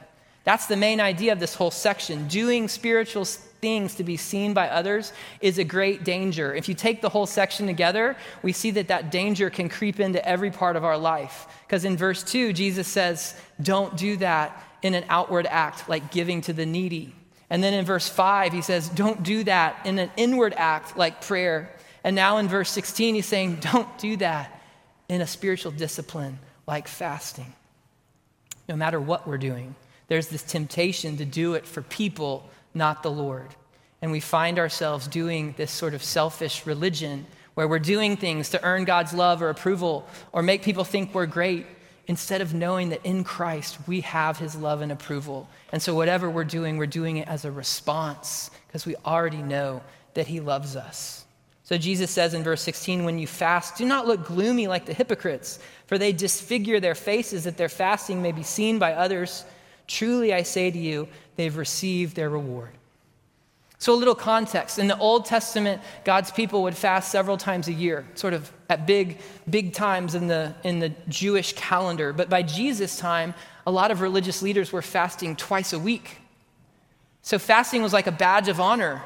That's 0.48 0.68
the 0.68 0.78
main 0.78 1.02
idea 1.02 1.34
of 1.34 1.42
this 1.42 1.56
whole 1.56 1.72
section. 1.72 2.30
Doing 2.30 2.70
spiritual 2.70 3.26
things 3.26 3.96
to 3.96 4.06
be 4.06 4.16
seen 4.16 4.54
by 4.54 4.70
others 4.70 5.12
is 5.42 5.58
a 5.58 5.66
great 5.66 6.06
danger. 6.06 6.56
If 6.56 6.70
you 6.70 6.74
take 6.74 7.02
the 7.02 7.10
whole 7.10 7.26
section 7.26 7.68
together, 7.68 8.16
we 8.44 8.54
see 8.54 8.72
that 8.72 8.88
that 8.88 9.12
danger 9.12 9.50
can 9.50 9.68
creep 9.68 10.00
into 10.00 10.26
every 10.26 10.50
part 10.50 10.78
of 10.78 10.86
our 10.86 10.98
life. 10.98 11.48
Because 11.68 11.84
in 11.84 11.98
verse 11.98 12.24
2, 12.24 12.54
Jesus 12.54 12.88
says, 12.88 13.36
Don't 13.62 13.98
do 13.98 14.16
that 14.18 14.64
in 14.82 14.94
an 14.94 15.04
outward 15.10 15.48
act 15.48 15.90
like 15.90 16.12
giving 16.12 16.40
to 16.44 16.54
the 16.54 16.66
needy. 16.66 17.14
And 17.50 17.62
then 17.62 17.74
in 17.74 17.84
verse 17.84 18.08
5, 18.08 18.54
he 18.54 18.62
says, 18.62 18.88
Don't 18.88 19.24
do 19.24 19.44
that 19.44 19.86
in 19.86 20.00
an 20.00 20.12
inward 20.16 20.54
act 20.56 20.96
like 20.96 21.20
prayer. 21.20 21.70
And 22.06 22.16
now 22.16 22.38
in 22.38 22.48
verse 22.48 22.70
16, 22.70 23.16
he's 23.16 23.26
saying, 23.26 23.56
Don't 23.74 23.98
do 23.98 24.16
that 24.16 24.62
in 25.10 25.20
a 25.20 25.28
spiritual 25.28 25.74
discipline 25.74 26.40
like 26.66 26.88
fasting. 26.88 27.54
No 28.70 28.78
matter 28.78 29.02
what 29.02 29.28
we're 29.28 29.38
doing, 29.38 29.76
there's 30.08 30.28
this 30.28 30.44
temptation 30.44 31.18
to 31.18 31.26
do 31.26 31.54
it 31.56 31.66
for 31.66 31.82
people, 31.82 32.50
not 32.74 33.04
the 33.04 33.12
Lord. 33.12 33.48
And 34.02 34.12
we 34.12 34.20
find 34.20 34.60
ourselves 34.60 35.08
doing 35.08 35.54
this 35.58 35.72
sort 35.72 35.94
of 35.94 36.04
selfish 36.04 36.66
religion 36.66 37.26
where 37.56 37.68
we're 37.68 37.80
doing 37.80 38.16
things 38.16 38.50
to 38.50 38.64
earn 38.64 38.86
God's 38.86 39.14
love 39.14 39.42
or 39.42 39.50
approval 39.50 40.08
or 40.32 40.44
make 40.44 40.62
people 40.62 40.84
think 40.84 41.14
we're 41.14 41.26
great 41.26 41.66
instead 42.06 42.40
of 42.40 42.54
knowing 42.54 42.90
that 42.90 43.06
in 43.06 43.24
Christ 43.24 43.78
we 43.88 44.02
have 44.02 44.38
his 44.38 44.56
love 44.56 44.82
and 44.82 44.92
approval. 44.92 45.50
And 45.72 45.82
so, 45.82 45.94
whatever 45.94 46.30
we're 46.30 46.44
doing, 46.44 46.78
we're 46.78 46.86
doing 46.86 47.18
it 47.18 47.28
as 47.28 47.46
a 47.46 47.52
response 47.52 48.50
because 48.68 48.86
we 48.86 48.96
already 49.06 49.42
know 49.42 49.82
that 50.14 50.28
he 50.28 50.40
loves 50.40 50.76
us. 50.76 51.26
So, 51.64 51.78
Jesus 51.78 52.12
says 52.12 52.34
in 52.34 52.44
verse 52.44 52.62
16, 52.62 53.04
When 53.04 53.20
you 53.20 53.28
fast, 53.28 53.78
do 53.78 53.86
not 53.86 54.08
look 54.08 54.26
gloomy 54.26 54.68
like 54.68 54.86
the 54.86 54.94
hypocrites, 54.94 55.60
for 55.88 55.98
they 55.98 56.14
disfigure 56.14 56.80
their 56.80 56.96
faces 56.96 57.44
that 57.44 57.58
their 57.58 57.70
fasting 57.70 58.22
may 58.22 58.32
be 58.32 58.44
seen 58.44 58.80
by 58.80 58.94
others. 58.94 59.44
Truly, 59.88 60.34
I 60.34 60.44
say 60.44 60.70
to 60.70 60.78
you, 60.78 61.08
they've 61.38 61.56
received 61.56 62.16
their 62.16 62.30
reward. 62.30 62.72
So, 63.80 63.94
a 63.94 63.96
little 63.96 64.16
context. 64.16 64.80
In 64.80 64.88
the 64.88 64.98
Old 64.98 65.26
Testament, 65.26 65.82
God's 66.04 66.32
people 66.32 66.64
would 66.64 66.76
fast 66.76 67.12
several 67.12 67.38
times 67.38 67.68
a 67.68 67.74
year, 67.74 68.08
sort 68.16 68.34
of 68.34 68.52
at 68.70 68.88
big, 68.88 69.20
big 69.48 69.74
times 69.74 70.16
in 70.16 70.28
the, 70.28 70.56
in 70.64 70.80
the 70.80 70.90
Jewish 71.08 71.54
calendar. 71.54 72.12
But 72.12 72.28
by 72.28 72.42
Jesus' 72.42 72.98
time, 72.98 73.36
a 73.68 73.72
lot 73.72 73.92
of 73.92 74.02
religious 74.02 74.42
leaders 74.42 74.72
were 74.72 74.82
fasting 74.82 75.36
twice 75.36 75.74
a 75.74 75.80
week. 75.80 76.18
So, 77.22 77.38
fasting 77.38 77.84
was 77.84 77.94
like 77.94 78.08
a 78.08 78.12
badge 78.12 78.48
of 78.48 78.60
honor. 78.60 79.04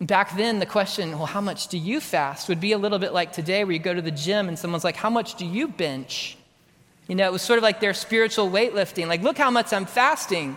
Back 0.00 0.36
then, 0.36 0.58
the 0.58 0.66
question, 0.66 1.10
well, 1.12 1.26
how 1.26 1.40
much 1.42 1.68
do 1.68 1.76
you 1.76 2.00
fast, 2.00 2.48
would 2.48 2.60
be 2.60 2.72
a 2.72 2.78
little 2.78 2.98
bit 2.98 3.12
like 3.12 3.32
today, 3.32 3.62
where 3.64 3.72
you 3.72 3.78
go 3.78 3.94
to 3.94 4.02
the 4.02 4.10
gym 4.10 4.48
and 4.48 4.58
someone's 4.58 4.84
like, 4.84 4.96
how 4.96 5.10
much 5.10 5.34
do 5.34 5.44
you 5.44 5.68
bench? 5.68 6.38
You 7.06 7.14
know, 7.14 7.26
it 7.26 7.32
was 7.32 7.42
sort 7.42 7.58
of 7.58 7.62
like 7.62 7.80
their 7.80 7.94
spiritual 7.94 8.50
weightlifting. 8.50 9.06
Like, 9.06 9.22
look 9.22 9.38
how 9.38 9.50
much 9.50 9.72
I'm 9.72 9.86
fasting. 9.86 10.56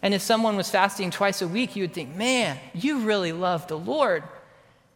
And 0.00 0.14
if 0.14 0.22
someone 0.22 0.56
was 0.56 0.70
fasting 0.70 1.10
twice 1.10 1.42
a 1.42 1.48
week, 1.48 1.76
you 1.76 1.82
would 1.82 1.92
think, 1.92 2.14
man, 2.14 2.58
you 2.72 3.00
really 3.00 3.32
love 3.32 3.66
the 3.66 3.78
Lord. 3.78 4.22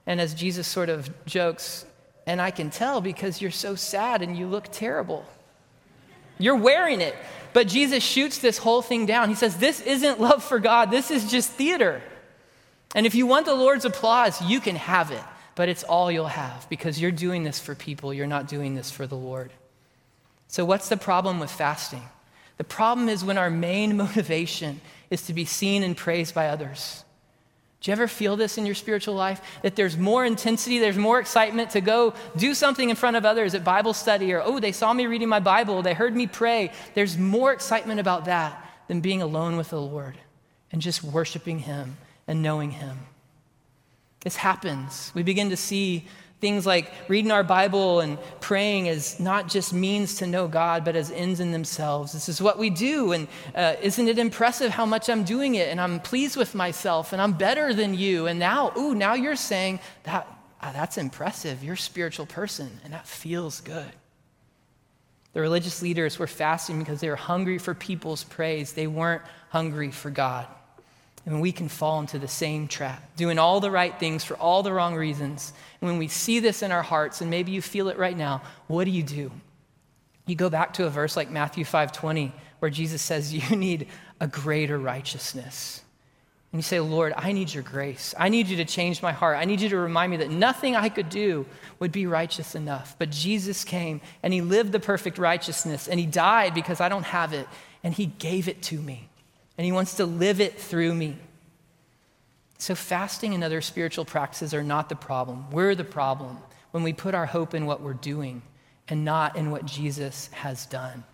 And 0.06 0.20
as 0.20 0.34
Jesus 0.34 0.66
sort 0.66 0.88
of 0.88 1.10
jokes, 1.26 1.84
and 2.26 2.40
I 2.40 2.50
can 2.50 2.70
tell 2.70 3.00
because 3.00 3.42
you're 3.42 3.50
so 3.50 3.74
sad 3.74 4.22
and 4.22 4.36
you 4.36 4.46
look 4.46 4.68
terrible. 4.70 5.24
You're 6.38 6.56
wearing 6.56 7.00
it. 7.00 7.14
But 7.52 7.68
Jesus 7.68 8.02
shoots 8.02 8.38
this 8.38 8.58
whole 8.58 8.80
thing 8.80 9.06
down. 9.06 9.28
He 9.28 9.34
says, 9.34 9.56
This 9.56 9.80
isn't 9.80 10.20
love 10.20 10.42
for 10.42 10.58
God, 10.58 10.90
this 10.90 11.10
is 11.10 11.30
just 11.30 11.50
theater. 11.50 12.02
And 12.94 13.06
if 13.06 13.14
you 13.14 13.26
want 13.26 13.46
the 13.46 13.54
Lord's 13.54 13.84
applause, 13.84 14.40
you 14.42 14.60
can 14.60 14.76
have 14.76 15.10
it, 15.10 15.22
but 15.54 15.68
it's 15.68 15.82
all 15.82 16.10
you'll 16.10 16.26
have 16.26 16.68
because 16.68 17.00
you're 17.00 17.10
doing 17.10 17.42
this 17.42 17.58
for 17.58 17.74
people, 17.74 18.12
you're 18.12 18.26
not 18.26 18.48
doing 18.48 18.74
this 18.74 18.90
for 18.90 19.06
the 19.06 19.16
Lord. 19.16 19.50
So, 20.52 20.66
what's 20.66 20.90
the 20.90 20.98
problem 20.98 21.40
with 21.40 21.50
fasting? 21.50 22.02
The 22.58 22.64
problem 22.64 23.08
is 23.08 23.24
when 23.24 23.38
our 23.38 23.48
main 23.48 23.96
motivation 24.04 24.82
is 25.08 25.22
to 25.22 25.32
be 25.32 25.46
seen 25.46 25.82
and 25.82 25.96
praised 25.96 26.34
by 26.34 26.48
others. 26.48 27.04
Do 27.80 27.90
you 27.90 27.92
ever 27.92 28.06
feel 28.06 28.36
this 28.36 28.58
in 28.58 28.66
your 28.66 28.74
spiritual 28.74 29.14
life? 29.14 29.40
That 29.62 29.76
there's 29.76 29.96
more 29.96 30.26
intensity, 30.26 30.78
there's 30.78 30.98
more 30.98 31.18
excitement 31.18 31.70
to 31.70 31.80
go 31.80 32.12
do 32.36 32.52
something 32.52 32.90
in 32.90 32.96
front 32.96 33.16
of 33.16 33.24
others 33.24 33.54
at 33.54 33.64
Bible 33.64 33.94
study, 33.94 34.30
or, 34.34 34.42
oh, 34.42 34.60
they 34.60 34.72
saw 34.72 34.92
me 34.92 35.06
reading 35.06 35.30
my 35.30 35.40
Bible, 35.40 35.80
they 35.80 35.94
heard 35.94 36.14
me 36.14 36.26
pray. 36.26 36.70
There's 36.94 37.16
more 37.16 37.50
excitement 37.50 37.98
about 37.98 38.26
that 38.26 38.62
than 38.88 39.00
being 39.00 39.22
alone 39.22 39.56
with 39.56 39.70
the 39.70 39.80
Lord 39.80 40.18
and 40.70 40.82
just 40.82 41.02
worshiping 41.02 41.60
Him 41.60 41.96
and 42.28 42.42
knowing 42.42 42.72
Him. 42.72 42.98
This 44.20 44.36
happens. 44.36 45.12
We 45.14 45.22
begin 45.22 45.48
to 45.48 45.56
see 45.56 46.06
Things 46.42 46.66
like 46.66 46.90
reading 47.06 47.30
our 47.30 47.44
Bible 47.44 48.00
and 48.00 48.18
praying 48.40 48.88
as 48.88 49.20
not 49.20 49.48
just 49.48 49.72
means 49.72 50.16
to 50.16 50.26
know 50.26 50.48
God, 50.48 50.84
but 50.84 50.96
as 50.96 51.12
ends 51.12 51.38
in 51.38 51.52
themselves. 51.52 52.12
This 52.12 52.28
is 52.28 52.42
what 52.42 52.58
we 52.58 52.68
do. 52.68 53.12
And 53.12 53.28
uh, 53.54 53.76
isn't 53.80 54.08
it 54.08 54.18
impressive 54.18 54.72
how 54.72 54.84
much 54.84 55.08
I'm 55.08 55.22
doing 55.22 55.54
it? 55.54 55.68
And 55.68 55.80
I'm 55.80 56.00
pleased 56.00 56.36
with 56.36 56.56
myself 56.56 57.12
and 57.12 57.22
I'm 57.22 57.34
better 57.34 57.72
than 57.72 57.94
you. 57.94 58.26
And 58.26 58.40
now, 58.40 58.72
ooh, 58.76 58.92
now 58.92 59.14
you're 59.14 59.36
saying 59.36 59.78
that 60.02 60.26
uh, 60.60 60.72
that's 60.72 60.98
impressive. 60.98 61.62
You're 61.62 61.74
a 61.74 61.78
spiritual 61.78 62.26
person 62.26 62.80
and 62.82 62.92
that 62.92 63.06
feels 63.06 63.60
good. 63.60 63.92
The 65.34 65.40
religious 65.40 65.80
leaders 65.80 66.18
were 66.18 66.26
fasting 66.26 66.80
because 66.80 67.00
they 67.00 67.08
were 67.08 67.14
hungry 67.14 67.58
for 67.58 67.72
people's 67.72 68.24
praise, 68.24 68.72
they 68.72 68.88
weren't 68.88 69.22
hungry 69.50 69.92
for 69.92 70.10
God. 70.10 70.48
And 71.24 71.40
we 71.40 71.52
can 71.52 71.68
fall 71.68 72.00
into 72.00 72.18
the 72.18 72.28
same 72.28 72.66
trap, 72.66 73.16
doing 73.16 73.38
all 73.38 73.60
the 73.60 73.70
right 73.70 73.96
things 73.98 74.24
for 74.24 74.34
all 74.34 74.62
the 74.62 74.72
wrong 74.72 74.96
reasons. 74.96 75.52
And 75.80 75.88
when 75.88 75.98
we 75.98 76.08
see 76.08 76.40
this 76.40 76.62
in 76.62 76.72
our 76.72 76.82
hearts, 76.82 77.20
and 77.20 77.30
maybe 77.30 77.52
you 77.52 77.62
feel 77.62 77.88
it 77.88 77.98
right 77.98 78.16
now, 78.16 78.42
what 78.66 78.84
do 78.84 78.90
you 78.90 79.04
do? 79.04 79.30
You 80.26 80.34
go 80.34 80.50
back 80.50 80.74
to 80.74 80.86
a 80.86 80.90
verse 80.90 81.16
like 81.16 81.30
Matthew 81.30 81.64
5:20, 81.64 82.32
where 82.58 82.70
Jesus 82.70 83.02
says, 83.02 83.32
You 83.50 83.56
need 83.56 83.86
a 84.20 84.26
greater 84.26 84.78
righteousness. 84.78 85.82
And 86.52 86.58
you 86.58 86.62
say, 86.62 86.80
Lord, 86.80 87.14
I 87.16 87.32
need 87.32 87.54
your 87.54 87.62
grace. 87.62 88.14
I 88.18 88.28
need 88.28 88.46
you 88.48 88.58
to 88.58 88.66
change 88.66 89.00
my 89.00 89.12
heart. 89.12 89.38
I 89.38 89.46
need 89.46 89.62
you 89.62 89.70
to 89.70 89.78
remind 89.78 90.10
me 90.10 90.18
that 90.18 90.30
nothing 90.30 90.76
I 90.76 90.90
could 90.90 91.08
do 91.08 91.46
would 91.78 91.92
be 91.92 92.06
righteous 92.06 92.54
enough. 92.54 92.94
But 92.98 93.08
Jesus 93.08 93.64
came 93.64 94.02
and 94.22 94.34
he 94.34 94.42
lived 94.42 94.70
the 94.70 94.78
perfect 94.78 95.16
righteousness 95.16 95.88
and 95.88 95.98
he 95.98 96.04
died 96.04 96.52
because 96.52 96.78
I 96.78 96.90
don't 96.90 97.04
have 97.04 97.32
it 97.32 97.48
and 97.82 97.94
he 97.94 98.04
gave 98.04 98.48
it 98.48 98.60
to 98.64 98.78
me 98.78 99.08
and 99.56 99.64
He 99.64 99.72
wants 99.72 99.94
to 99.94 100.06
live 100.06 100.40
it 100.40 100.58
through 100.58 100.94
me. 100.94 101.16
So, 102.58 102.74
fasting 102.74 103.34
and 103.34 103.42
other 103.42 103.60
spiritual 103.60 104.04
practices 104.04 104.54
are 104.54 104.62
not 104.62 104.88
the 104.88 104.94
problem. 104.94 105.50
We're 105.50 105.74
the 105.74 105.84
problem 105.84 106.38
when 106.70 106.82
we 106.82 106.92
put 106.92 107.14
our 107.14 107.26
hope 107.26 107.54
in 107.54 107.66
what 107.66 107.80
we're 107.80 107.94
doing 107.94 108.42
and 108.88 109.04
not 109.04 109.36
in 109.36 109.50
what 109.50 109.64
Jesus 109.64 110.28
has 110.32 110.66
done. 110.66 111.04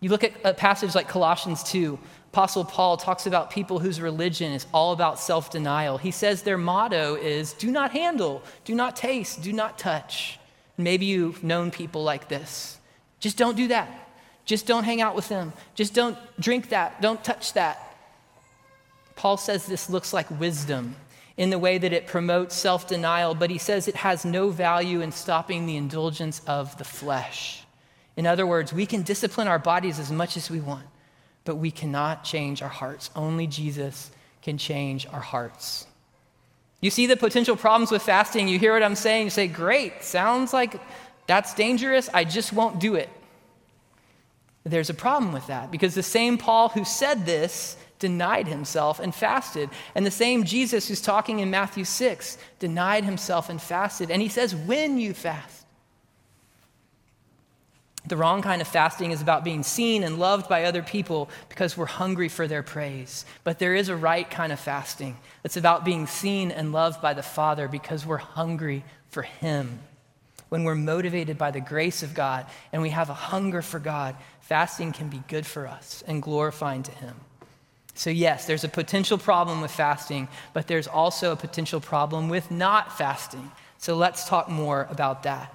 You 0.00 0.10
look 0.10 0.24
at 0.24 0.32
a 0.44 0.52
passage 0.52 0.94
like 0.94 1.08
Colossians 1.08 1.62
2, 1.62 1.98
Apostle 2.32 2.64
Paul 2.64 2.96
talks 2.96 3.26
about 3.26 3.50
people 3.50 3.78
whose 3.78 4.00
religion 4.00 4.52
is 4.52 4.66
all 4.74 4.92
about 4.92 5.18
self 5.18 5.50
denial. 5.50 5.96
He 5.96 6.10
says 6.10 6.42
their 6.42 6.58
motto 6.58 7.14
is 7.14 7.52
do 7.54 7.70
not 7.70 7.92
handle, 7.92 8.42
do 8.64 8.74
not 8.74 8.96
taste, 8.96 9.42
do 9.42 9.52
not 9.52 9.78
touch. 9.78 10.38
Maybe 10.76 11.06
you've 11.06 11.42
known 11.44 11.70
people 11.70 12.02
like 12.02 12.28
this. 12.28 12.78
Just 13.20 13.38
don't 13.38 13.56
do 13.56 13.68
that. 13.68 14.03
Just 14.44 14.66
don't 14.66 14.84
hang 14.84 15.00
out 15.00 15.14
with 15.14 15.28
them. 15.28 15.52
Just 15.74 15.94
don't 15.94 16.18
drink 16.38 16.68
that. 16.70 17.00
Don't 17.00 17.22
touch 17.24 17.54
that. 17.54 17.96
Paul 19.16 19.36
says 19.36 19.66
this 19.66 19.88
looks 19.88 20.12
like 20.12 20.30
wisdom 20.38 20.96
in 21.36 21.50
the 21.50 21.58
way 21.58 21.78
that 21.78 21.92
it 21.92 22.06
promotes 22.06 22.54
self 22.54 22.86
denial, 22.86 23.34
but 23.34 23.50
he 23.50 23.58
says 23.58 23.88
it 23.88 23.96
has 23.96 24.24
no 24.24 24.50
value 24.50 25.00
in 25.00 25.12
stopping 25.12 25.66
the 25.66 25.76
indulgence 25.76 26.40
of 26.46 26.76
the 26.78 26.84
flesh. 26.84 27.64
In 28.16 28.26
other 28.26 28.46
words, 28.46 28.72
we 28.72 28.86
can 28.86 29.02
discipline 29.02 29.48
our 29.48 29.58
bodies 29.58 29.98
as 29.98 30.12
much 30.12 30.36
as 30.36 30.50
we 30.50 30.60
want, 30.60 30.86
but 31.44 31.56
we 31.56 31.70
cannot 31.70 32.22
change 32.22 32.62
our 32.62 32.68
hearts. 32.68 33.10
Only 33.16 33.46
Jesus 33.46 34.10
can 34.42 34.58
change 34.58 35.06
our 35.06 35.20
hearts. 35.20 35.86
You 36.80 36.90
see 36.90 37.06
the 37.06 37.16
potential 37.16 37.56
problems 37.56 37.90
with 37.90 38.02
fasting, 38.02 38.46
you 38.46 38.58
hear 38.58 38.74
what 38.74 38.82
I'm 38.82 38.94
saying, 38.94 39.24
you 39.24 39.30
say, 39.30 39.48
Great, 39.48 40.04
sounds 40.04 40.52
like 40.52 40.80
that's 41.26 41.54
dangerous, 41.54 42.10
I 42.12 42.24
just 42.24 42.52
won't 42.52 42.78
do 42.78 42.94
it. 42.94 43.08
There's 44.64 44.90
a 44.90 44.94
problem 44.94 45.32
with 45.32 45.46
that 45.48 45.70
because 45.70 45.94
the 45.94 46.02
same 46.02 46.38
Paul 46.38 46.70
who 46.70 46.84
said 46.84 47.26
this 47.26 47.76
denied 47.98 48.48
himself 48.48 48.98
and 48.98 49.14
fasted. 49.14 49.70
And 49.94 50.04
the 50.04 50.10
same 50.10 50.44
Jesus 50.44 50.88
who's 50.88 51.00
talking 51.00 51.40
in 51.40 51.50
Matthew 51.50 51.84
6 51.84 52.38
denied 52.58 53.04
himself 53.04 53.48
and 53.48 53.60
fasted. 53.60 54.10
And 54.10 54.20
he 54.20 54.28
says, 54.28 54.54
when 54.54 54.98
you 54.98 55.14
fast. 55.14 55.64
The 58.06 58.18
wrong 58.18 58.42
kind 58.42 58.60
of 58.60 58.68
fasting 58.68 59.12
is 59.12 59.22
about 59.22 59.44
being 59.44 59.62
seen 59.62 60.02
and 60.02 60.18
loved 60.18 60.46
by 60.48 60.64
other 60.64 60.82
people 60.82 61.30
because 61.48 61.76
we're 61.76 61.86
hungry 61.86 62.28
for 62.28 62.46
their 62.46 62.62
praise. 62.62 63.24
But 63.44 63.58
there 63.58 63.74
is 63.74 63.88
a 63.88 63.96
right 63.96 64.28
kind 64.30 64.52
of 64.52 64.60
fasting 64.60 65.16
that's 65.42 65.56
about 65.56 65.86
being 65.86 66.06
seen 66.06 66.50
and 66.50 66.72
loved 66.72 67.00
by 67.00 67.14
the 67.14 67.22
Father 67.22 67.66
because 67.66 68.04
we're 68.04 68.18
hungry 68.18 68.84
for 69.08 69.22
Him. 69.22 69.78
When 70.54 70.62
we're 70.62 70.76
motivated 70.76 71.36
by 71.36 71.50
the 71.50 71.58
grace 71.58 72.04
of 72.04 72.14
God 72.14 72.46
and 72.72 72.80
we 72.80 72.90
have 72.90 73.10
a 73.10 73.12
hunger 73.12 73.60
for 73.60 73.80
God, 73.80 74.14
fasting 74.40 74.92
can 74.92 75.08
be 75.08 75.20
good 75.26 75.44
for 75.44 75.66
us 75.66 76.04
and 76.06 76.22
glorifying 76.22 76.84
to 76.84 76.92
Him. 76.92 77.16
So, 77.94 78.10
yes, 78.10 78.46
there's 78.46 78.62
a 78.62 78.68
potential 78.68 79.18
problem 79.18 79.60
with 79.60 79.72
fasting, 79.72 80.28
but 80.52 80.68
there's 80.68 80.86
also 80.86 81.32
a 81.32 81.36
potential 81.36 81.80
problem 81.80 82.28
with 82.28 82.52
not 82.52 82.96
fasting. 82.96 83.50
So, 83.78 83.96
let's 83.96 84.28
talk 84.28 84.48
more 84.48 84.86
about 84.90 85.24
that. 85.24 85.52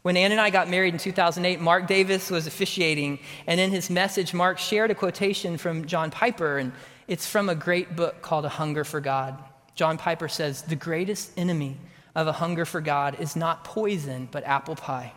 When 0.00 0.16
Ann 0.16 0.32
and 0.32 0.40
I 0.40 0.48
got 0.48 0.70
married 0.70 0.94
in 0.94 0.98
2008, 0.98 1.60
Mark 1.60 1.86
Davis 1.86 2.30
was 2.30 2.46
officiating, 2.46 3.18
and 3.46 3.60
in 3.60 3.70
his 3.70 3.90
message, 3.90 4.32
Mark 4.32 4.58
shared 4.58 4.90
a 4.90 4.94
quotation 4.94 5.58
from 5.58 5.84
John 5.84 6.10
Piper, 6.10 6.56
and 6.56 6.72
it's 7.06 7.26
from 7.26 7.50
a 7.50 7.54
great 7.54 7.96
book 7.96 8.22
called 8.22 8.46
A 8.46 8.48
Hunger 8.48 8.82
for 8.82 9.02
God. 9.02 9.38
John 9.74 9.98
Piper 9.98 10.28
says, 10.28 10.62
The 10.62 10.74
greatest 10.74 11.32
enemy 11.36 11.76
of 12.16 12.26
a 12.26 12.32
hunger 12.32 12.64
for 12.64 12.80
God 12.80 13.20
is 13.20 13.36
not 13.36 13.62
poison, 13.62 14.26
but 14.32 14.42
apple 14.44 14.74
pie. 14.74 15.12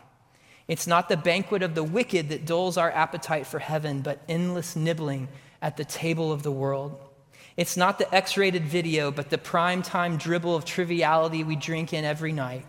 It's 0.68 0.86
not 0.86 1.10
the 1.10 1.18
banquet 1.18 1.64
of 1.64 1.74
the 1.74 1.84
wicked 1.84 2.30
that 2.30 2.46
dulls 2.46 2.78
our 2.78 2.92
appetite 2.92 3.48
for 3.48 3.58
heaven, 3.58 4.02
but 4.02 4.22
endless 4.28 4.76
nibbling 4.76 5.30
at 5.62 5.78
the 5.78 5.86
table 5.86 6.32
of 6.32 6.44
the 6.44 6.52
world. 6.52 7.00
It's 7.56 7.78
not 7.78 7.98
the 7.98 8.14
X 8.14 8.38
rated 8.38 8.66
video, 8.66 9.12
but 9.12 9.30
the 9.30 9.38
prime 9.38 9.82
time 9.82 10.18
dribble 10.18 10.56
of 10.56 10.66
triviality 10.66 11.44
we 11.44 11.56
drink 11.56 11.94
in 11.94 12.04
every 12.04 12.34
night. 12.34 12.66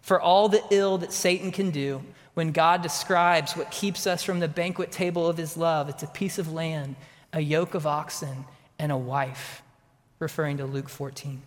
For 0.00 0.20
all 0.20 0.48
the 0.48 0.64
ill 0.70 0.98
that 0.98 1.12
Satan 1.12 1.52
can 1.52 1.70
do, 1.70 2.02
when 2.32 2.52
God 2.52 2.82
describes 2.82 3.56
what 3.56 3.70
keeps 3.70 4.06
us 4.06 4.22
from 4.22 4.40
the 4.40 4.48
banquet 4.48 4.90
table 4.90 5.26
of 5.26 5.36
his 5.36 5.56
love, 5.56 5.88
it's 5.88 6.02
a 6.02 6.08
piece 6.08 6.38
of 6.38 6.52
land, 6.52 6.96
a 7.32 7.40
yoke 7.40 7.74
of 7.74 7.86
oxen, 7.86 8.46
and 8.78 8.90
a 8.90 8.96
wife, 8.96 9.62
referring 10.18 10.56
to 10.56 10.66
Luke 10.66 10.88
14. 10.88 11.42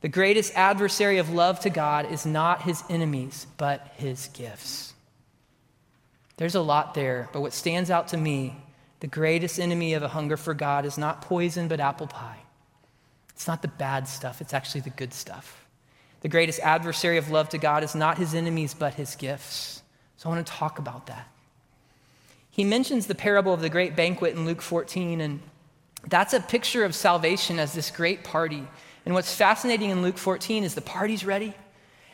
The 0.00 0.08
greatest 0.08 0.54
adversary 0.54 1.18
of 1.18 1.30
love 1.30 1.60
to 1.60 1.70
God 1.70 2.10
is 2.10 2.24
not 2.24 2.62
his 2.62 2.82
enemies, 2.88 3.46
but 3.58 3.92
his 3.96 4.28
gifts. 4.28 4.94
There's 6.38 6.54
a 6.54 6.62
lot 6.62 6.94
there, 6.94 7.28
but 7.32 7.42
what 7.42 7.52
stands 7.52 7.90
out 7.90 8.08
to 8.08 8.16
me 8.16 8.56
the 9.00 9.06
greatest 9.06 9.58
enemy 9.58 9.94
of 9.94 10.02
a 10.02 10.08
hunger 10.08 10.36
for 10.36 10.52
God 10.52 10.84
is 10.84 10.98
not 10.98 11.22
poison, 11.22 11.68
but 11.68 11.80
apple 11.80 12.06
pie. 12.06 12.40
It's 13.30 13.48
not 13.48 13.62
the 13.62 13.68
bad 13.68 14.06
stuff, 14.06 14.42
it's 14.42 14.52
actually 14.52 14.82
the 14.82 14.90
good 14.90 15.14
stuff. 15.14 15.64
The 16.20 16.28
greatest 16.28 16.60
adversary 16.60 17.16
of 17.16 17.30
love 17.30 17.48
to 17.50 17.58
God 17.58 17.82
is 17.82 17.94
not 17.94 18.18
his 18.18 18.34
enemies, 18.34 18.74
but 18.74 18.94
his 18.94 19.16
gifts. 19.16 19.82
So 20.18 20.28
I 20.28 20.34
want 20.34 20.46
to 20.46 20.52
talk 20.52 20.78
about 20.78 21.06
that. 21.06 21.26
He 22.50 22.62
mentions 22.62 23.06
the 23.06 23.14
parable 23.14 23.54
of 23.54 23.62
the 23.62 23.70
great 23.70 23.96
banquet 23.96 24.34
in 24.34 24.44
Luke 24.44 24.60
14, 24.60 25.22
and 25.22 25.40
that's 26.06 26.34
a 26.34 26.40
picture 26.40 26.84
of 26.84 26.94
salvation 26.94 27.58
as 27.58 27.72
this 27.72 27.90
great 27.90 28.22
party. 28.22 28.66
And 29.04 29.14
what's 29.14 29.34
fascinating 29.34 29.90
in 29.90 30.02
Luke 30.02 30.18
14 30.18 30.64
is 30.64 30.74
the 30.74 30.80
party's 30.80 31.24
ready, 31.24 31.54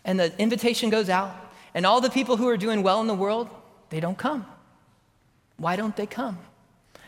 and 0.05 0.19
the 0.19 0.33
invitation 0.41 0.91
goes 0.91 1.09
out, 1.09 1.35
and 1.75 1.85
all 1.85 2.01
the 2.01 2.11
people 2.11 2.37
who 2.37 2.49
are 2.49 2.57
doing 2.57 2.83
well 2.83 3.01
in 3.01 3.07
the 3.07 3.15
world, 3.15 3.49
they 3.91 4.01
don't 4.01 4.17
come. 4.17 4.47
Why 5.57 5.77
don't 5.77 5.97
they 5.97 6.07
come? 6.07 6.39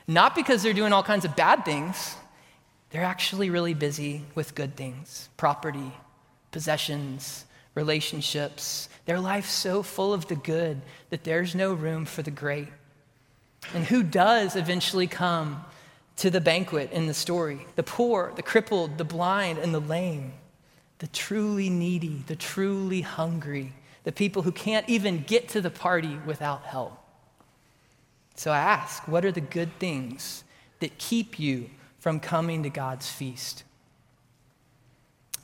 Not 0.07 0.35
because 0.35 0.63
they're 0.63 0.73
doing 0.73 0.93
all 0.93 1.03
kinds 1.03 1.25
of 1.25 1.37
bad 1.37 1.65
things, 1.65 2.17
they're 2.91 3.05
actually 3.05 3.51
really 3.51 3.75
busy 3.75 4.25
with 4.35 4.55
good 4.55 4.75
things 4.75 5.29
property, 5.37 5.93
possessions, 6.51 7.45
relationships. 7.75 8.89
Their 9.05 9.21
life's 9.21 9.53
so 9.53 9.83
full 9.83 10.13
of 10.13 10.27
the 10.29 10.37
good 10.37 10.81
that 11.11 11.25
there's 11.25 11.55
no 11.55 11.73
room 11.73 12.05
for 12.05 12.23
the 12.23 12.31
great. 12.31 12.69
And 13.75 13.85
who 13.85 14.03
does 14.03 14.57
eventually 14.57 15.07
come 15.07 15.65
to 16.19 16.31
the 16.31 16.41
banquet 16.41 16.93
in 16.93 17.07
the 17.07 17.15
story? 17.15 17.67
The 17.77 17.83
poor, 17.83 18.33
the 18.37 18.43
crippled, 18.43 18.99
the 18.99 19.05
blind, 19.05 19.59
and 19.59 19.75
the 19.75 19.81
lame. 19.81 20.33
The 20.99 21.07
truly 21.09 21.71
needy, 21.71 22.25
the 22.27 22.37
truly 22.37 23.03
hungry, 23.03 23.73
the 24.03 24.13
people 24.13 24.43
who 24.43 24.51
can't 24.51 24.89
even 24.89 25.23
get 25.23 25.49
to 25.51 25.61
the 25.61 25.71
party 25.71 26.19
without 26.27 26.65
help. 26.65 26.99
So 28.35 28.51
I 28.51 28.59
ask, 28.59 29.07
what 29.07 29.25
are 29.25 29.33
the 29.33 29.41
good 29.41 29.79
things 29.79 30.45
that 30.81 30.99
keep 30.99 31.39
you 31.39 31.71
from 31.99 32.21
coming 32.21 32.63
to 32.65 32.71
God's 32.71 33.09
feast? 33.09 33.63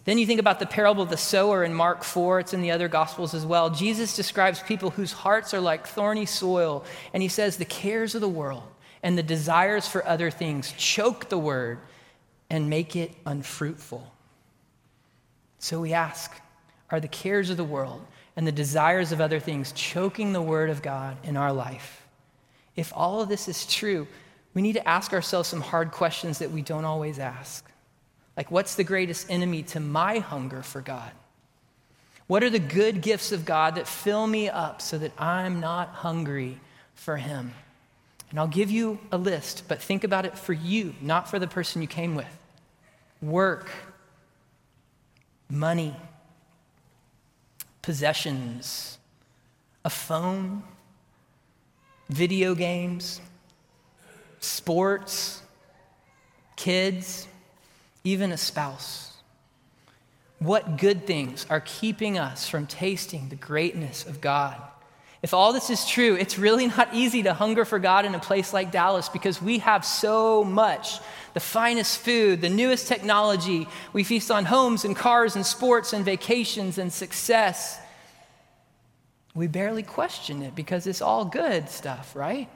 Then 0.05 0.19
you 0.19 0.27
think 0.27 0.41
about 0.41 0.59
the 0.59 0.67
parable 0.67 1.03
of 1.03 1.09
the 1.09 1.17
sower 1.17 1.65
in 1.65 1.73
Mark 1.73 2.05
4, 2.05 2.41
it's 2.41 2.53
in 2.53 2.63
the 2.63 2.73
other 2.73 2.89
gospels 2.89 3.33
as 3.33 3.47
well. 3.47 3.71
Jesus 3.71 4.15
describes 4.17 4.61
people 4.61 4.91
whose 4.91 5.13
hearts 5.13 5.55
are 5.55 5.61
like 5.61 5.87
thorny 5.87 6.27
soil, 6.27 6.85
and 7.13 7.23
he 7.23 7.29
says 7.29 7.57
the 7.57 7.65
cares 7.65 8.15
of 8.15 8.21
the 8.21 8.29
world 8.29 8.65
and 9.05 9.19
the 9.19 9.23
desires 9.23 9.87
for 9.87 10.05
other 10.09 10.31
things 10.31 10.73
choke 10.79 11.29
the 11.29 11.39
word 11.39 11.79
and 12.49 12.71
make 12.71 12.97
it 12.97 13.13
unfruitful. 13.27 14.11
So 15.59 15.83
we 15.83 15.93
ask, 15.93 16.33
are 16.91 17.01
the 17.01 17.09
cares 17.09 17.51
of 17.51 17.59
the 17.59 17.65
world 17.65 18.03
and 18.35 18.47
the 18.47 18.53
desires 18.53 19.13
of 19.13 19.21
other 19.21 19.39
things 19.39 19.73
choking 19.73 20.33
the 20.33 20.41
word 20.41 20.71
of 20.71 20.81
God 20.81 21.19
in 21.23 21.37
our 21.37 21.53
life? 21.53 22.03
If 22.77 22.93
all 22.97 23.21
of 23.21 23.29
this 23.29 23.47
is 23.47 23.67
true, 23.67 24.09
we 24.55 24.63
need 24.63 24.73
to 24.73 24.89
ask 24.89 25.13
ourselves 25.13 25.51
some 25.51 25.61
hard 25.61 25.91
questions 25.91 26.39
that 26.39 26.51
we 26.51 26.63
don't 26.63 26.87
always 26.87 27.19
ask. 27.19 27.71
Like, 28.39 28.51
what's 28.51 28.75
the 28.75 28.85
greatest 28.85 29.31
enemy 29.31 29.65
to 29.65 29.81
my 29.81 30.19
hunger 30.19 30.63
for 30.63 30.81
God? 30.81 31.13
What 32.27 32.43
are 32.43 32.51
the 32.51 32.59
good 32.59 33.03
gifts 33.03 33.33
of 33.33 33.45
God 33.45 33.75
that 33.75 33.87
fill 33.87 34.27
me 34.27 34.49
up 34.49 34.81
so 34.81 34.97
that 34.97 35.13
I'm 35.19 35.61
not 35.61 35.89
hungry 35.89 36.59
for 36.95 37.19
Him? 37.19 37.53
And 38.35 38.41
I'll 38.41 38.49
give 38.49 38.69
you 38.69 38.99
a 39.13 39.17
list, 39.17 39.63
but 39.69 39.81
think 39.81 40.03
about 40.03 40.27
it 40.27 40.37
for 40.37 40.53
you, 40.53 40.97
not 41.01 41.31
for 41.31 41.39
the 41.39 41.47
person 41.47 41.81
you 41.81 41.87
came 41.87 42.17
with. 42.17 42.27
Work, 43.23 43.71
money, 45.49 45.95
possessions, 47.81 48.99
a 49.85 49.89
phone, 49.89 50.65
video 52.09 52.57
games, 52.57 53.21
sports, 54.41 55.41
kids, 56.57 57.29
even 58.03 58.33
a 58.33 58.37
spouse. 58.37 59.13
What 60.41 60.77
good 60.77 61.07
things 61.07 61.47
are 61.49 61.61
keeping 61.61 62.19
us 62.19 62.49
from 62.49 62.67
tasting 62.67 63.29
the 63.29 63.37
greatness 63.37 64.05
of 64.05 64.21
God? 64.21 64.61
If 65.25 65.35
all 65.35 65.53
this 65.53 65.71
is 65.71 65.89
true, 65.89 66.15
it's 66.15 66.39
really 66.39 66.67
not 66.79 66.95
easy 66.95 67.25
to 67.25 67.35
hunger 67.35 67.65
for 67.65 67.81
God 67.81 68.05
in 68.05 68.15
a 68.15 68.21
place 68.21 68.53
like 68.53 68.71
Dallas 68.71 69.09
because 69.09 69.43
we 69.43 69.59
have 69.59 69.85
so 69.85 70.45
much 70.45 71.01
the 71.33 71.41
finest 71.41 71.99
food, 71.99 72.41
the 72.41 72.49
newest 72.49 72.87
technology. 72.87 73.67
We 73.93 74.05
feast 74.05 74.31
on 74.31 74.45
homes 74.45 74.85
and 74.85 74.95
cars 74.95 75.35
and 75.35 75.45
sports 75.45 75.93
and 75.93 76.05
vacations 76.05 76.79
and 76.79 76.93
success 76.93 77.81
we 79.35 79.49
barely 79.49 79.83
question 79.83 80.43
it 80.43 80.55
because 80.55 80.87
it's 80.87 81.03
all 81.03 81.25
good 81.25 81.69
stuff, 81.69 82.15
right? 82.15 82.49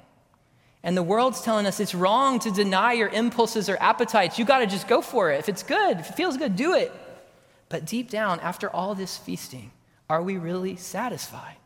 And 0.85 0.97
the 0.97 1.03
world's 1.03 1.43
telling 1.43 1.67
us 1.67 1.81
it's 1.81 1.95
wrong 1.95 2.39
to 2.41 2.53
deny 2.53 2.93
your 2.93 3.09
impulses 3.09 3.69
or 3.69 3.77
appetites. 3.81 4.39
You 4.39 4.45
got 4.45 4.61
to 4.61 4.67
just 4.67 4.87
go 4.87 5.03
for 5.03 5.33
it. 5.33 5.41
If 5.41 5.49
it's 5.49 5.65
good, 5.65 5.99
if 5.99 6.11
it 6.11 6.15
feels 6.15 6.37
good, 6.37 6.55
do 6.55 6.75
it. 6.75 6.93
But 7.69 7.85
deep 7.85 8.11
down, 8.11 8.39
after 8.41 8.71
all 8.71 8.95
this 8.95 9.19
feasting, 9.19 9.73
are 10.09 10.23
we 10.23 10.37
really 10.37 10.77
satisfied? 10.77 11.57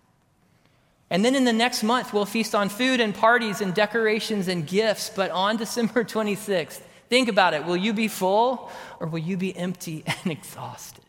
And 1.13 1.23
then 1.23 1.35
in 1.35 1.45
the 1.45 1.53
next 1.53 1.83
month, 1.83 2.15
we'll 2.15 2.25
feast 2.25 2.55
on 2.55 2.71
food 2.71 2.99
and 2.99 3.15
parties 3.15 3.61
and 3.61 3.75
decorations 3.75 4.49
and 4.49 4.67
gifts. 4.67 5.11
But 5.15 5.31
on 5.31 5.57
December 5.59 6.05
26th, 6.05 6.81
think 7.11 7.29
about 7.29 7.53
it 7.53 7.67
will 7.67 7.77
you 7.77 7.93
be 7.93 8.09
full 8.09 8.71
or 8.99 9.07
will 9.07 9.19
you 9.19 9.37
be 9.37 9.55
empty 9.55 10.03
and 10.07 10.33
exhausted? 10.33 11.05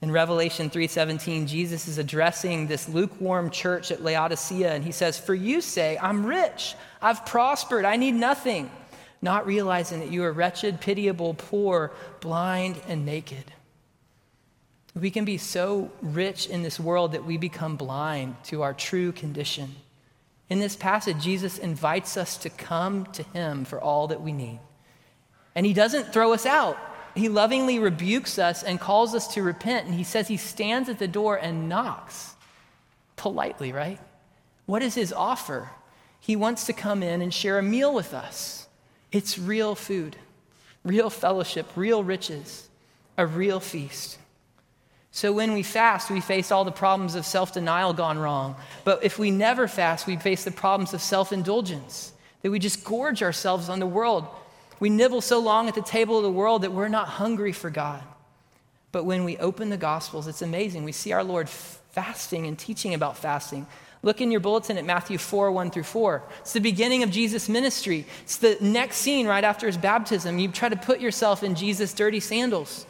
In 0.00 0.12
Revelation 0.12 0.70
3:17, 0.70 1.48
Jesus 1.48 1.88
is 1.88 1.98
addressing 1.98 2.68
this 2.68 2.88
lukewarm 2.88 3.50
church 3.50 3.90
at 3.90 4.04
Laodicea 4.04 4.72
and 4.72 4.84
he 4.84 4.92
says, 4.92 5.18
"For 5.18 5.34
you 5.34 5.60
say, 5.60 5.98
I'm 6.00 6.24
rich, 6.24 6.76
I've 7.02 7.26
prospered, 7.26 7.84
I 7.84 7.96
need 7.96 8.14
nothing, 8.14 8.70
not 9.22 9.44
realizing 9.44 9.98
that 10.00 10.12
you 10.12 10.22
are 10.22 10.32
wretched, 10.32 10.80
pitiable, 10.80 11.34
poor, 11.34 11.90
blind, 12.20 12.80
and 12.86 13.04
naked." 13.04 13.50
We 14.94 15.10
can 15.10 15.24
be 15.24 15.38
so 15.38 15.90
rich 16.00 16.46
in 16.46 16.62
this 16.62 16.78
world 16.78 17.12
that 17.12 17.24
we 17.24 17.36
become 17.36 17.76
blind 17.76 18.36
to 18.44 18.62
our 18.62 18.72
true 18.72 19.12
condition. 19.12 19.74
In 20.48 20.60
this 20.60 20.76
passage, 20.76 21.22
Jesus 21.22 21.58
invites 21.58 22.16
us 22.16 22.36
to 22.38 22.50
come 22.50 23.06
to 23.06 23.22
him 23.22 23.64
for 23.64 23.80
all 23.80 24.08
that 24.08 24.20
we 24.20 24.32
need. 24.32 24.60
And 25.54 25.66
he 25.66 25.72
doesn't 25.72 26.12
throw 26.12 26.32
us 26.32 26.46
out 26.46 26.78
he 27.14 27.28
lovingly 27.28 27.78
rebukes 27.78 28.38
us 28.38 28.62
and 28.62 28.80
calls 28.80 29.14
us 29.14 29.28
to 29.34 29.42
repent. 29.42 29.86
And 29.86 29.94
he 29.94 30.04
says 30.04 30.28
he 30.28 30.36
stands 30.36 30.88
at 30.88 30.98
the 30.98 31.08
door 31.08 31.36
and 31.36 31.68
knocks 31.68 32.34
politely, 33.16 33.72
right? 33.72 34.00
What 34.66 34.82
is 34.82 34.94
his 34.94 35.12
offer? 35.12 35.70
He 36.18 36.36
wants 36.36 36.66
to 36.66 36.72
come 36.72 37.02
in 37.02 37.22
and 37.22 37.32
share 37.32 37.58
a 37.58 37.62
meal 37.62 37.94
with 37.94 38.12
us. 38.14 38.66
It's 39.12 39.38
real 39.38 39.74
food, 39.74 40.16
real 40.82 41.08
fellowship, 41.08 41.66
real 41.76 42.02
riches, 42.02 42.68
a 43.16 43.26
real 43.26 43.60
feast. 43.60 44.18
So 45.14 45.32
when 45.32 45.52
we 45.52 45.62
fast, 45.62 46.10
we 46.10 46.20
face 46.20 46.50
all 46.50 46.64
the 46.64 46.72
problems 46.72 47.14
of 47.14 47.24
self 47.24 47.52
denial 47.54 47.94
gone 47.94 48.18
wrong. 48.18 48.56
But 48.84 49.02
if 49.02 49.18
we 49.18 49.30
never 49.30 49.68
fast, 49.68 50.06
we 50.06 50.16
face 50.16 50.44
the 50.44 50.50
problems 50.50 50.92
of 50.92 51.00
self 51.00 51.32
indulgence, 51.32 52.12
that 52.42 52.50
we 52.50 52.58
just 52.58 52.84
gorge 52.84 53.22
ourselves 53.22 53.68
on 53.68 53.78
the 53.78 53.86
world 53.86 54.26
we 54.80 54.90
nibble 54.90 55.20
so 55.20 55.38
long 55.38 55.68
at 55.68 55.74
the 55.74 55.82
table 55.82 56.18
of 56.18 56.24
the 56.24 56.30
world 56.30 56.62
that 56.62 56.72
we're 56.72 56.88
not 56.88 57.08
hungry 57.08 57.52
for 57.52 57.70
God. 57.70 58.02
But 58.92 59.04
when 59.04 59.24
we 59.24 59.38
open 59.38 59.70
the 59.70 59.76
Gospels, 59.76 60.28
it's 60.28 60.42
amazing. 60.42 60.84
We 60.84 60.92
see 60.92 61.12
our 61.12 61.24
Lord 61.24 61.48
fasting 61.48 62.46
and 62.46 62.58
teaching 62.58 62.94
about 62.94 63.16
fasting. 63.16 63.66
Look 64.02 64.20
in 64.20 64.30
your 64.30 64.40
bulletin 64.40 64.76
at 64.76 64.84
Matthew 64.84 65.16
4 65.16 65.50
1 65.50 65.70
through 65.70 65.84
4. 65.84 66.22
It's 66.40 66.52
the 66.52 66.60
beginning 66.60 67.02
of 67.02 67.10
Jesus' 67.10 67.48
ministry. 67.48 68.04
It's 68.22 68.36
the 68.36 68.58
next 68.60 68.96
scene 68.96 69.26
right 69.26 69.42
after 69.42 69.66
his 69.66 69.78
baptism. 69.78 70.38
You 70.38 70.48
try 70.48 70.68
to 70.68 70.76
put 70.76 71.00
yourself 71.00 71.42
in 71.42 71.54
Jesus' 71.54 71.94
dirty 71.94 72.20
sandals. 72.20 72.84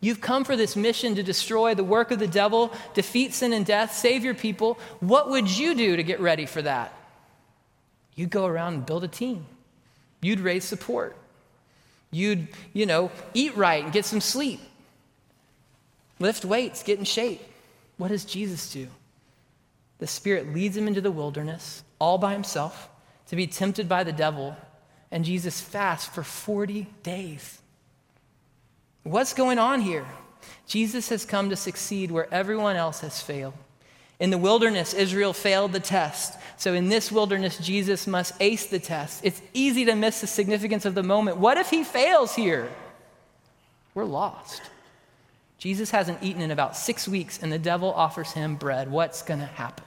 You've 0.00 0.20
come 0.20 0.44
for 0.44 0.56
this 0.56 0.76
mission 0.76 1.14
to 1.14 1.22
destroy 1.22 1.74
the 1.74 1.84
work 1.84 2.10
of 2.10 2.18
the 2.18 2.26
devil, 2.26 2.72
defeat 2.94 3.32
sin 3.32 3.52
and 3.52 3.64
death, 3.64 3.94
save 3.94 4.24
your 4.24 4.34
people. 4.34 4.78
What 5.00 5.30
would 5.30 5.50
you 5.50 5.74
do 5.74 5.96
to 5.96 6.02
get 6.02 6.20
ready 6.20 6.46
for 6.46 6.62
that? 6.62 6.92
You'd 8.14 8.30
go 8.30 8.46
around 8.46 8.74
and 8.74 8.86
build 8.86 9.04
a 9.04 9.08
team. 9.08 9.46
You'd 10.20 10.40
raise 10.40 10.64
support. 10.64 11.16
You'd, 12.10 12.48
you 12.72 12.86
know, 12.86 13.10
eat 13.34 13.56
right 13.56 13.84
and 13.84 13.92
get 13.92 14.04
some 14.04 14.20
sleep. 14.20 14.60
Lift 16.18 16.44
weights, 16.44 16.82
get 16.82 16.98
in 16.98 17.04
shape. 17.04 17.42
What 17.96 18.08
does 18.08 18.24
Jesus 18.24 18.72
do? 18.72 18.88
The 19.98 20.06
Spirit 20.06 20.52
leads 20.52 20.76
him 20.76 20.88
into 20.88 21.00
the 21.00 21.10
wilderness 21.10 21.82
all 21.98 22.18
by 22.18 22.32
himself 22.32 22.88
to 23.28 23.36
be 23.36 23.46
tempted 23.46 23.88
by 23.88 24.04
the 24.04 24.12
devil, 24.12 24.56
and 25.10 25.24
Jesus 25.24 25.60
fasts 25.60 26.06
for 26.06 26.22
40 26.22 26.86
days. 27.02 27.60
What's 29.06 29.34
going 29.34 29.60
on 29.60 29.82
here? 29.82 30.04
Jesus 30.66 31.10
has 31.10 31.24
come 31.24 31.50
to 31.50 31.56
succeed 31.56 32.10
where 32.10 32.26
everyone 32.34 32.74
else 32.74 33.02
has 33.02 33.22
failed. 33.22 33.54
In 34.18 34.30
the 34.30 34.38
wilderness, 34.38 34.94
Israel 34.94 35.32
failed 35.32 35.72
the 35.72 35.78
test. 35.78 36.36
So 36.56 36.74
in 36.74 36.88
this 36.88 37.12
wilderness, 37.12 37.56
Jesus 37.58 38.08
must 38.08 38.32
ace 38.40 38.66
the 38.66 38.80
test. 38.80 39.20
It's 39.22 39.40
easy 39.54 39.84
to 39.84 39.94
miss 39.94 40.22
the 40.22 40.26
significance 40.26 40.84
of 40.86 40.96
the 40.96 41.04
moment. 41.04 41.36
What 41.36 41.56
if 41.56 41.70
he 41.70 41.84
fails 41.84 42.34
here? 42.34 42.68
We're 43.94 44.06
lost. 44.06 44.60
Jesus 45.58 45.92
hasn't 45.92 46.20
eaten 46.20 46.42
in 46.42 46.50
about 46.50 46.76
six 46.76 47.06
weeks, 47.06 47.40
and 47.40 47.52
the 47.52 47.60
devil 47.60 47.92
offers 47.92 48.32
him 48.32 48.56
bread. 48.56 48.90
What's 48.90 49.22
going 49.22 49.40
to 49.40 49.46
happen? 49.46 49.84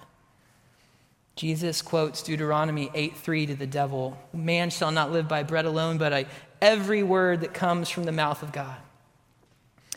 Jesus 1.36 1.82
quotes 1.82 2.24
Deuteronomy 2.24 2.90
8 2.94 3.18
3 3.18 3.48
to 3.48 3.56
the 3.56 3.68
devil 3.68 4.18
Man 4.32 4.70
shall 4.70 4.92
not 4.92 5.12
live 5.12 5.28
by 5.28 5.44
bread 5.44 5.66
alone, 5.66 5.98
but 5.98 6.12
by 6.12 6.26
every 6.62 7.04
word 7.04 7.42
that 7.42 7.54
comes 7.54 7.90
from 7.90 8.06
the 8.06 8.14
mouth 8.14 8.44
of 8.44 8.54
God. 8.54 8.78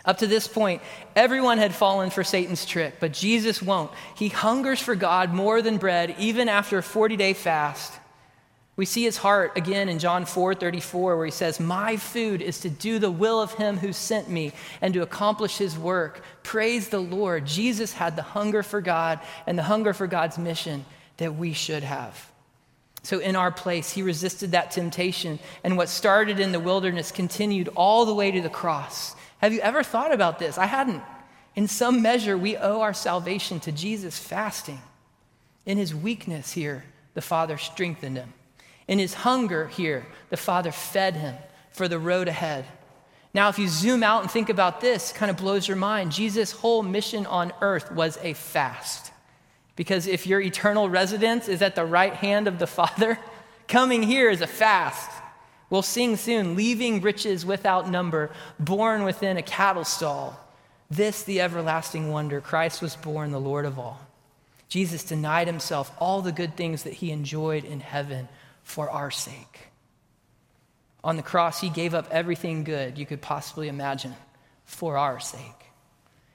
Up 0.04 0.18
to 0.18 0.26
this 0.26 0.48
point, 0.48 0.82
everyone 1.14 1.58
had 1.58 1.74
fallen 1.74 2.10
for 2.10 2.24
Satan's 2.24 2.66
trick, 2.66 2.94
but 2.98 3.12
Jesus 3.12 3.62
won't. 3.62 3.90
He 4.16 4.28
hungers 4.28 4.80
for 4.80 4.96
God 4.96 5.32
more 5.32 5.62
than 5.62 5.76
bread, 5.76 6.16
even 6.18 6.48
after 6.48 6.78
a 6.78 6.82
40 6.82 7.16
day 7.16 7.34
fast. 7.34 7.92
We 8.74 8.86
see 8.86 9.04
his 9.04 9.18
heart 9.18 9.52
again 9.56 9.88
in 9.88 9.98
John 9.98 10.24
4 10.24 10.54
34, 10.54 11.16
where 11.16 11.26
he 11.26 11.30
says, 11.30 11.60
My 11.60 11.96
food 11.96 12.40
is 12.40 12.60
to 12.60 12.70
do 12.70 12.98
the 12.98 13.10
will 13.10 13.40
of 13.40 13.52
him 13.52 13.76
who 13.76 13.92
sent 13.92 14.30
me 14.30 14.52
and 14.80 14.94
to 14.94 15.02
accomplish 15.02 15.58
his 15.58 15.78
work. 15.78 16.22
Praise 16.42 16.88
the 16.88 17.00
Lord. 17.00 17.46
Jesus 17.46 17.92
had 17.92 18.16
the 18.16 18.22
hunger 18.22 18.62
for 18.62 18.80
God 18.80 19.20
and 19.46 19.58
the 19.58 19.62
hunger 19.62 19.92
for 19.92 20.06
God's 20.06 20.38
mission 20.38 20.84
that 21.18 21.36
we 21.36 21.52
should 21.52 21.82
have. 21.82 22.32
So, 23.02 23.18
in 23.18 23.36
our 23.36 23.50
place, 23.50 23.92
he 23.92 24.02
resisted 24.02 24.52
that 24.52 24.70
temptation, 24.70 25.38
and 25.64 25.76
what 25.76 25.88
started 25.88 26.40
in 26.40 26.52
the 26.52 26.60
wilderness 26.60 27.12
continued 27.12 27.68
all 27.74 28.06
the 28.06 28.14
way 28.14 28.30
to 28.30 28.40
the 28.40 28.48
cross. 28.48 29.14
Have 29.42 29.52
you 29.52 29.60
ever 29.60 29.82
thought 29.82 30.12
about 30.14 30.38
this? 30.38 30.56
I 30.56 30.66
hadn't. 30.66 31.02
In 31.56 31.66
some 31.66 32.00
measure, 32.00 32.38
we 32.38 32.56
owe 32.56 32.80
our 32.80 32.94
salvation 32.94 33.58
to 33.60 33.72
Jesus 33.72 34.16
fasting. 34.16 34.80
In 35.66 35.78
his 35.78 35.92
weakness 35.92 36.52
here, 36.52 36.84
the 37.14 37.20
Father 37.20 37.58
strengthened 37.58 38.16
him. 38.16 38.32
In 38.86 39.00
his 39.00 39.14
hunger 39.14 39.66
here, 39.66 40.06
the 40.30 40.36
Father 40.36 40.70
fed 40.70 41.16
him 41.16 41.34
for 41.70 41.88
the 41.88 41.98
road 41.98 42.28
ahead. 42.28 42.66
Now, 43.34 43.48
if 43.48 43.58
you 43.58 43.66
zoom 43.66 44.04
out 44.04 44.22
and 44.22 44.30
think 44.30 44.48
about 44.48 44.80
this, 44.80 45.12
kind 45.12 45.30
of 45.30 45.36
blows 45.36 45.66
your 45.66 45.76
mind. 45.76 46.12
Jesus' 46.12 46.52
whole 46.52 46.82
mission 46.82 47.26
on 47.26 47.52
earth 47.60 47.90
was 47.90 48.18
a 48.22 48.34
fast. 48.34 49.10
Because 49.74 50.06
if 50.06 50.26
your 50.26 50.40
eternal 50.40 50.88
residence 50.88 51.48
is 51.48 51.62
at 51.62 51.74
the 51.74 51.84
right 51.84 52.14
hand 52.14 52.46
of 52.46 52.58
the 52.58 52.66
Father, 52.66 53.18
coming 53.68 54.02
here 54.04 54.30
is 54.30 54.40
a 54.40 54.46
fast. 54.46 55.10
We'll 55.72 55.80
sing 55.80 56.16
soon, 56.18 56.54
leaving 56.54 57.00
riches 57.00 57.46
without 57.46 57.88
number, 57.88 58.30
born 58.60 59.04
within 59.04 59.38
a 59.38 59.42
cattle 59.42 59.86
stall. 59.86 60.38
This, 60.90 61.22
the 61.22 61.40
everlasting 61.40 62.10
wonder, 62.10 62.42
Christ 62.42 62.82
was 62.82 62.94
born, 62.94 63.30
the 63.30 63.40
Lord 63.40 63.64
of 63.64 63.78
all. 63.78 63.98
Jesus 64.68 65.02
denied 65.02 65.46
himself 65.46 65.90
all 65.98 66.20
the 66.20 66.30
good 66.30 66.58
things 66.58 66.82
that 66.82 66.92
he 66.92 67.10
enjoyed 67.10 67.64
in 67.64 67.80
heaven 67.80 68.28
for 68.62 68.90
our 68.90 69.10
sake. 69.10 69.60
On 71.02 71.16
the 71.16 71.22
cross, 71.22 71.62
he 71.62 71.70
gave 71.70 71.94
up 71.94 72.06
everything 72.10 72.64
good 72.64 72.98
you 72.98 73.06
could 73.06 73.22
possibly 73.22 73.68
imagine 73.68 74.14
for 74.66 74.98
our 74.98 75.20
sake. 75.20 75.70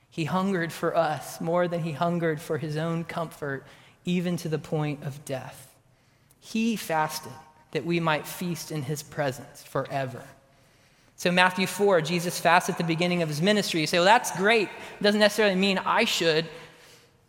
He 0.09 0.25
hungered 0.25 0.73
for 0.73 0.97
us 0.97 1.39
more 1.39 1.67
than 1.67 1.83
he 1.83 1.91
hungered 1.91 2.41
for 2.41 2.57
his 2.57 2.75
own 2.75 3.03
comfort, 3.03 3.67
even 4.03 4.35
to 4.37 4.49
the 4.49 4.57
point 4.57 5.03
of 5.03 5.25
death. 5.25 5.75
He 6.39 6.75
fasted 6.75 7.33
that 7.71 7.85
we 7.85 7.99
might 7.99 8.25
feast 8.25 8.71
in 8.71 8.81
his 8.81 9.03
presence 9.03 9.63
forever. 9.63 10.23
So, 11.15 11.31
Matthew 11.31 11.65
4, 11.65 12.01
Jesus 12.01 12.39
fasts 12.39 12.69
at 12.69 12.77
the 12.77 12.83
beginning 12.83 13.23
of 13.23 13.29
his 13.29 13.41
ministry. 13.41 13.81
You 13.81 13.87
say, 13.87 13.97
well, 13.97 14.05
that's 14.05 14.35
great. 14.37 14.69
It 14.99 15.03
doesn't 15.03 15.19
necessarily 15.19 15.55
mean 15.55 15.79
I 15.79 16.05
should. 16.05 16.45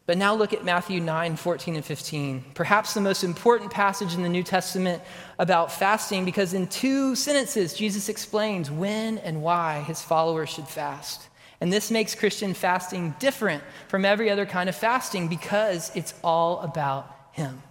But 0.04 0.16
now 0.16 0.34
look 0.34 0.54
at 0.54 0.64
Matthew 0.64 1.00
9, 1.00 1.36
14, 1.36 1.76
and 1.76 1.84
15. 1.84 2.44
Perhaps 2.54 2.94
the 2.94 3.00
most 3.00 3.24
important 3.24 3.70
passage 3.70 4.14
in 4.14 4.22
the 4.22 4.28
New 4.28 4.42
Testament 4.42 5.02
about 5.38 5.70
fasting, 5.70 6.24
because 6.24 6.54
in 6.54 6.66
two 6.66 7.14
sentences, 7.14 7.74
Jesus 7.74 8.08
explains 8.08 8.70
when 8.70 9.18
and 9.18 9.42
why 9.42 9.80
his 9.82 10.00
followers 10.00 10.48
should 10.48 10.66
fast. 10.66 11.28
And 11.60 11.72
this 11.72 11.90
makes 11.90 12.14
Christian 12.14 12.54
fasting 12.54 13.16
different 13.18 13.62
from 13.88 14.04
every 14.04 14.30
other 14.30 14.46
kind 14.46 14.70
of 14.70 14.76
fasting 14.76 15.28
because 15.28 15.90
it's 15.94 16.14
all 16.24 16.60
about 16.60 17.14
him. 17.32 17.62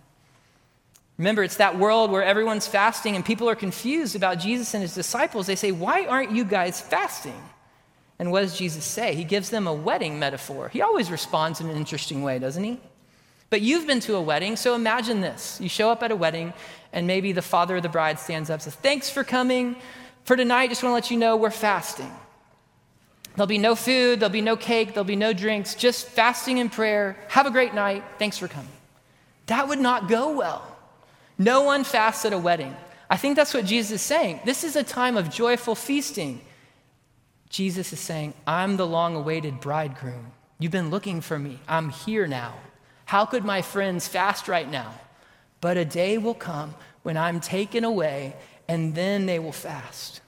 Remember, 1.17 1.43
it's 1.43 1.57
that 1.57 1.79
world 1.79 2.11
where 2.11 2.23
everyone's 2.23 2.67
fasting 2.67 3.15
and 3.15 3.25
people 3.25 3.49
are 3.49 3.55
confused 3.55 4.15
about 4.15 4.37
Jesus 4.37 4.73
and 4.73 4.83
his 4.83 4.93
disciples. 4.93 5.47
They 5.47 5.55
say, 5.55 5.71
Why 5.71 6.05
aren't 6.05 6.31
you 6.31 6.43
guys 6.43 6.79
fasting? 6.79 7.41
And 8.19 8.31
what 8.31 8.41
does 8.41 8.57
Jesus 8.57 8.83
say? 8.83 9.15
He 9.15 9.23
gives 9.23 9.49
them 9.49 9.67
a 9.67 9.73
wedding 9.73 10.19
metaphor. 10.19 10.69
He 10.69 10.81
always 10.81 11.11
responds 11.11 11.61
in 11.61 11.69
an 11.69 11.77
interesting 11.77 12.23
way, 12.23 12.39
doesn't 12.39 12.63
he? 12.63 12.79
But 13.49 13.61
you've 13.61 13.87
been 13.87 13.99
to 14.01 14.15
a 14.15 14.21
wedding, 14.21 14.55
so 14.55 14.75
imagine 14.75 15.21
this. 15.21 15.59
You 15.61 15.69
show 15.69 15.89
up 15.89 16.03
at 16.03 16.11
a 16.11 16.15
wedding, 16.15 16.53
and 16.91 17.07
maybe 17.07 17.31
the 17.31 17.41
father 17.41 17.77
of 17.77 17.83
the 17.83 17.89
bride 17.89 18.19
stands 18.19 18.49
up 18.49 18.55
and 18.55 18.63
says, 18.63 18.75
Thanks 18.75 19.09
for 19.09 19.23
coming. 19.23 19.75
For 20.23 20.35
tonight, 20.35 20.67
just 20.69 20.83
want 20.83 20.91
to 20.91 20.95
let 20.95 21.09
you 21.09 21.17
know 21.17 21.37
we're 21.37 21.51
fasting. 21.51 22.11
There'll 23.35 23.47
be 23.47 23.57
no 23.57 23.75
food, 23.75 24.19
there'll 24.19 24.33
be 24.33 24.41
no 24.41 24.57
cake, 24.57 24.89
there'll 24.89 25.03
be 25.03 25.15
no 25.15 25.31
drinks, 25.31 25.75
just 25.75 26.07
fasting 26.07 26.59
and 26.59 26.71
prayer. 26.71 27.17
Have 27.29 27.45
a 27.45 27.51
great 27.51 27.73
night. 27.73 28.03
Thanks 28.19 28.37
for 28.37 28.47
coming. 28.47 28.71
That 29.45 29.67
would 29.67 29.79
not 29.79 30.09
go 30.09 30.35
well. 30.35 30.76
No 31.37 31.61
one 31.61 31.83
fasts 31.83 32.25
at 32.25 32.33
a 32.33 32.37
wedding. 32.37 32.75
I 33.09 33.17
think 33.17 33.35
that's 33.35 33.53
what 33.53 33.65
Jesus 33.65 33.91
is 33.91 34.01
saying. 34.01 34.41
This 34.45 34.63
is 34.63 34.75
a 34.75 34.83
time 34.83 35.17
of 35.17 35.29
joyful 35.29 35.75
feasting. 35.75 36.41
Jesus 37.49 37.93
is 37.93 37.99
saying, 37.99 38.33
I'm 38.45 38.77
the 38.77 38.87
long 38.87 39.15
awaited 39.15 39.59
bridegroom. 39.59 40.31
You've 40.59 40.71
been 40.71 40.89
looking 40.89 41.21
for 41.21 41.37
me. 41.37 41.59
I'm 41.67 41.89
here 41.89 42.27
now. 42.27 42.55
How 43.05 43.25
could 43.25 43.45
my 43.45 43.61
friends 43.61 44.07
fast 44.07 44.47
right 44.47 44.69
now? 44.69 44.93
But 45.61 45.77
a 45.77 45.85
day 45.85 46.17
will 46.17 46.33
come 46.33 46.75
when 47.03 47.15
I'm 47.15 47.39
taken 47.39 47.83
away, 47.83 48.35
and 48.67 48.93
then 48.95 49.27
they 49.27 49.39
will 49.39 49.53
fast. 49.53 50.21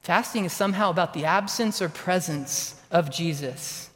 Fasting 0.00 0.44
is 0.44 0.52
somehow 0.52 0.90
about 0.90 1.14
the 1.14 1.26
absence 1.26 1.80
or 1.80 1.88
presence 1.88 2.74
of 2.90 3.10
Jesus. 3.10 3.90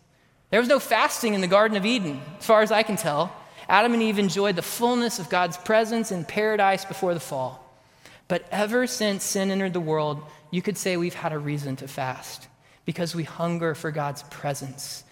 There 0.51 0.61
was 0.61 0.69
no 0.69 0.79
fasting 0.79 1.35
in 1.35 1.41
the 1.41 1.47
Garden 1.47 1.77
of 1.77 1.87
Eden, 1.87 2.21
as 2.39 2.47
far 2.47 2.63
as 2.63 2.71
I 2.71 2.83
can 2.83 2.97
tell. 2.97 3.35
Adam 3.73 3.95
and 3.95 4.03
Eve 4.03 4.19
enjoyed 4.19 4.55
the 4.55 4.61
fullness 4.61 5.19
of 5.19 5.31
God's 5.31 5.57
presence 5.57 6.13
in 6.13 6.27
paradise 6.27 6.85
before 6.85 7.15
the 7.15 7.21
fall. 7.21 7.75
But 8.29 8.45
ever 8.53 8.87
since 8.87 9.25
sin 9.25 9.51
entered 9.51 9.73
the 9.73 9.81
world, 9.81 10.23
you 10.51 10.61
could 10.61 10.77
say 10.77 10.99
we've 10.99 11.15
had 11.15 11.33
a 11.33 11.39
reason 11.39 11.77
to 11.77 11.89
fast 11.89 12.49
because 12.85 13.15
we 13.15 13.23
hunger 13.23 13.75
for 13.75 13.91
God's 13.91 14.25
presence, 14.25 15.05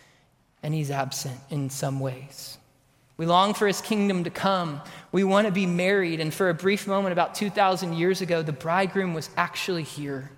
and 0.63 0.75
He's 0.75 0.91
absent 0.91 1.41
in 1.49 1.71
some 1.71 2.01
ways. 2.01 2.59
We 3.17 3.25
long 3.25 3.55
for 3.55 3.67
His 3.67 3.81
kingdom 3.81 4.25
to 4.25 4.31
come. 4.31 4.83
We 5.11 5.25
want 5.25 5.47
to 5.47 5.53
be 5.53 5.65
married, 5.65 6.21
and 6.21 6.33
for 6.33 6.51
a 6.51 6.55
brief 6.55 6.87
moment, 6.87 7.15
about 7.15 7.35
2,000 7.35 7.95
years 7.95 8.21
ago, 8.21 8.43
the 8.43 8.53
bridegroom 8.53 9.15
was 9.15 9.31
actually 9.39 9.85
here. 9.85 10.33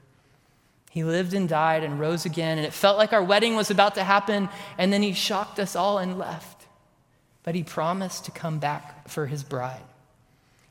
He 0.93 1.03
lived 1.03 1.35
and 1.35 1.49
died 1.49 1.83
and 1.83 1.99
rose 1.99 2.25
again, 2.25 2.57
and 2.57 2.67
it 2.69 2.73
felt 2.73 2.99
like 2.99 3.13
our 3.13 3.25
wedding 3.25 3.57
was 3.57 3.73
about 3.73 3.97
to 3.97 4.05
happen, 4.05 4.49
and 4.79 4.93
then 4.93 5.03
he 5.03 5.13
shocked 5.13 5.59
us 5.59 5.75
all 5.75 5.99
and 5.99 6.21
left. 6.21 6.62
But 7.43 7.55
he 7.55 7.63
promised 7.63 8.25
to 8.27 8.31
come 8.31 8.59
back 8.59 9.09
for 9.09 9.27
his 9.27 9.43
bride. 9.43 9.83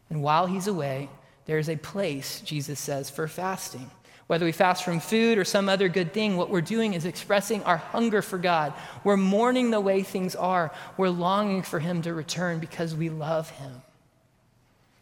And 0.10 0.22
while 0.24 0.46
he's 0.46 0.68
away, 0.68 1.10
there 1.46 1.58
is 1.58 1.70
a 1.70 1.76
place, 1.76 2.42
Jesus 2.42 2.80
says, 2.80 3.10
for 3.10 3.28
fasting. 3.28 3.90
Whether 4.28 4.46
we 4.46 4.54
fast 4.54 4.86
from 4.86 5.02
food 5.02 5.38
or 5.38 5.44
some 5.44 5.68
other 5.68 5.90
good 5.90 6.14
thing, 6.14 6.38
what 6.38 6.50
we're 6.50 6.62
doing 6.62 6.94
is 6.94 7.06
expressing 7.06 7.64
our 7.64 7.76
hunger 7.76 8.22
for 8.22 8.38
God. 8.38 8.74
We're 9.04 9.18
mourning 9.18 9.72
the 9.72 9.82
way 9.82 10.04
things 10.04 10.36
are. 10.38 10.72
We're 10.96 11.10
longing 11.10 11.64
for 11.64 11.80
Him 11.80 12.02
to 12.04 12.14
return 12.14 12.60
because 12.60 12.96
we 12.96 13.10
love 13.10 13.50
Him. 13.50 13.82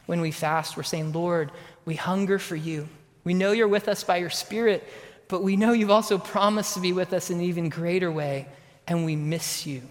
When 0.08 0.22
we 0.22 0.32
fast, 0.32 0.76
we're 0.76 0.82
saying, 0.82 1.12
Lord, 1.12 1.52
we 1.86 1.94
hunger 1.94 2.40
for 2.40 2.56
you. 2.56 2.88
We 3.24 3.36
know 3.36 3.52
you're 3.52 3.68
with 3.68 3.88
us 3.88 4.04
by 4.04 4.18
your 4.18 4.32
Spirit, 4.32 4.84
but 5.28 5.44
we 5.44 5.56
know 5.56 5.74
you've 5.74 5.92
also 5.92 6.18
promised 6.18 6.74
to 6.74 6.80
be 6.80 6.94
with 6.94 7.14
us 7.14 7.30
in 7.30 7.38
an 7.38 7.44
even 7.44 7.70
greater 7.70 8.12
way, 8.12 8.48
and 8.88 9.06
we 9.06 9.16
miss 9.16 9.68
you. 9.68 9.84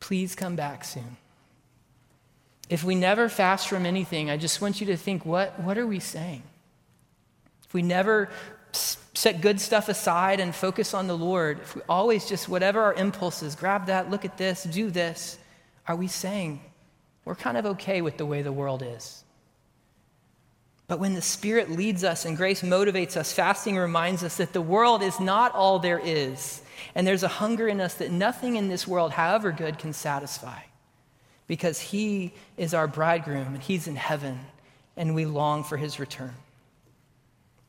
Please 0.00 0.34
come 0.34 0.56
back 0.56 0.84
soon. 0.84 1.16
If 2.68 2.84
we 2.84 2.94
never 2.94 3.28
fast 3.28 3.68
from 3.68 3.84
anything, 3.84 4.30
I 4.30 4.36
just 4.36 4.60
want 4.60 4.80
you 4.80 4.86
to 4.88 4.96
think 4.96 5.26
what, 5.26 5.58
what 5.60 5.76
are 5.76 5.86
we 5.86 5.98
saying? 5.98 6.42
If 7.64 7.74
we 7.74 7.82
never 7.82 8.30
set 8.72 9.40
good 9.40 9.60
stuff 9.60 9.88
aside 9.88 10.40
and 10.40 10.54
focus 10.54 10.94
on 10.94 11.06
the 11.06 11.16
Lord, 11.16 11.60
if 11.60 11.74
we 11.74 11.82
always 11.88 12.28
just, 12.28 12.48
whatever 12.48 12.80
our 12.80 12.94
impulses, 12.94 13.54
grab 13.54 13.86
that, 13.86 14.10
look 14.10 14.24
at 14.24 14.38
this, 14.38 14.64
do 14.64 14.90
this, 14.90 15.38
are 15.86 15.96
we 15.96 16.06
saying 16.06 16.60
we're 17.24 17.34
kind 17.34 17.56
of 17.56 17.66
okay 17.66 18.02
with 18.02 18.16
the 18.16 18.26
way 18.26 18.42
the 18.42 18.52
world 18.52 18.82
is? 18.86 19.24
But 20.86 20.98
when 20.98 21.14
the 21.14 21.22
Spirit 21.22 21.70
leads 21.70 22.02
us 22.02 22.24
and 22.24 22.36
grace 22.36 22.62
motivates 22.62 23.16
us, 23.16 23.32
fasting 23.32 23.76
reminds 23.76 24.24
us 24.24 24.38
that 24.38 24.52
the 24.52 24.60
world 24.60 25.02
is 25.02 25.20
not 25.20 25.54
all 25.54 25.78
there 25.78 26.00
is. 26.00 26.62
And 26.94 27.06
there's 27.06 27.22
a 27.22 27.28
hunger 27.28 27.68
in 27.68 27.80
us 27.80 27.94
that 27.94 28.10
nothing 28.10 28.56
in 28.56 28.68
this 28.68 28.86
world, 28.86 29.12
however 29.12 29.52
good, 29.52 29.78
can 29.78 29.92
satisfy. 29.92 30.60
Because 31.46 31.80
He 31.80 32.32
is 32.56 32.74
our 32.74 32.86
bridegroom 32.86 33.54
and 33.54 33.62
He's 33.62 33.86
in 33.86 33.96
heaven, 33.96 34.40
and 34.96 35.14
we 35.14 35.26
long 35.26 35.64
for 35.64 35.76
His 35.76 35.98
return. 35.98 36.34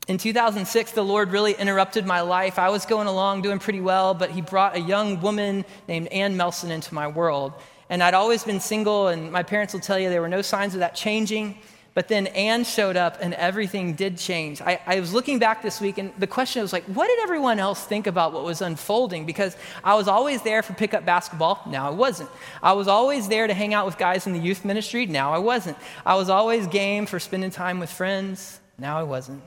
In 0.08 0.18
2006, 0.18 0.92
the 0.92 1.04
Lord 1.04 1.30
really 1.30 1.52
interrupted 1.52 2.04
my 2.04 2.22
life. 2.22 2.58
I 2.58 2.70
was 2.70 2.86
going 2.86 3.06
along 3.06 3.42
doing 3.42 3.60
pretty 3.60 3.80
well, 3.80 4.14
but 4.14 4.30
He 4.30 4.40
brought 4.40 4.76
a 4.76 4.80
young 4.80 5.20
woman 5.20 5.64
named 5.86 6.08
Ann 6.08 6.36
Melson 6.36 6.70
into 6.70 6.92
my 6.92 7.06
world. 7.06 7.52
And 7.88 8.02
I'd 8.02 8.14
always 8.14 8.42
been 8.42 8.58
single, 8.58 9.08
and 9.08 9.30
my 9.30 9.42
parents 9.42 9.74
will 9.74 9.80
tell 9.80 9.98
you 9.98 10.08
there 10.08 10.20
were 10.20 10.28
no 10.28 10.42
signs 10.42 10.74
of 10.74 10.80
that 10.80 10.94
changing. 10.94 11.58
But 11.94 12.08
then 12.08 12.26
Anne 12.28 12.64
showed 12.64 12.96
up 12.96 13.18
and 13.20 13.34
everything 13.34 13.92
did 13.92 14.16
change. 14.16 14.62
I, 14.62 14.80
I, 14.86 14.98
was 14.98 15.12
looking 15.12 15.38
back 15.38 15.60
this 15.60 15.78
week 15.78 15.98
and 15.98 16.10
the 16.18 16.26
question 16.26 16.62
was 16.62 16.72
like, 16.72 16.84
what 16.84 17.06
did 17.06 17.18
everyone 17.22 17.58
else 17.58 17.84
think 17.84 18.06
about 18.06 18.32
what 18.32 18.44
was 18.44 18.62
unfolding? 18.62 19.26
Because 19.26 19.58
I 19.84 19.94
was 19.94 20.08
always 20.08 20.40
there 20.40 20.62
for 20.62 20.72
pickup 20.72 21.04
basketball. 21.04 21.60
Now 21.66 21.86
I 21.86 21.90
wasn't. 21.90 22.30
I 22.62 22.72
was 22.72 22.88
always 22.88 23.28
there 23.28 23.46
to 23.46 23.52
hang 23.52 23.74
out 23.74 23.84
with 23.84 23.98
guys 23.98 24.26
in 24.26 24.32
the 24.32 24.38
youth 24.38 24.64
ministry. 24.64 25.04
Now 25.04 25.34
I 25.34 25.38
wasn't. 25.38 25.76
I 26.06 26.14
was 26.14 26.30
always 26.30 26.66
game 26.66 27.04
for 27.04 27.20
spending 27.20 27.50
time 27.50 27.78
with 27.78 27.90
friends. 27.90 28.60
Now 28.78 28.98
I 28.98 29.02
wasn't. 29.02 29.42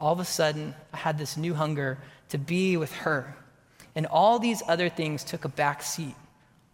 All 0.00 0.12
of 0.12 0.18
a 0.18 0.24
sudden, 0.24 0.74
I 0.92 0.96
had 0.96 1.16
this 1.16 1.36
new 1.36 1.54
hunger 1.54 1.98
to 2.30 2.38
be 2.38 2.76
with 2.76 2.92
her. 2.92 3.36
And 3.94 4.06
all 4.06 4.40
these 4.40 4.62
other 4.66 4.88
things 4.88 5.22
took 5.22 5.44
a 5.44 5.48
back 5.48 5.82
seat. 5.82 6.14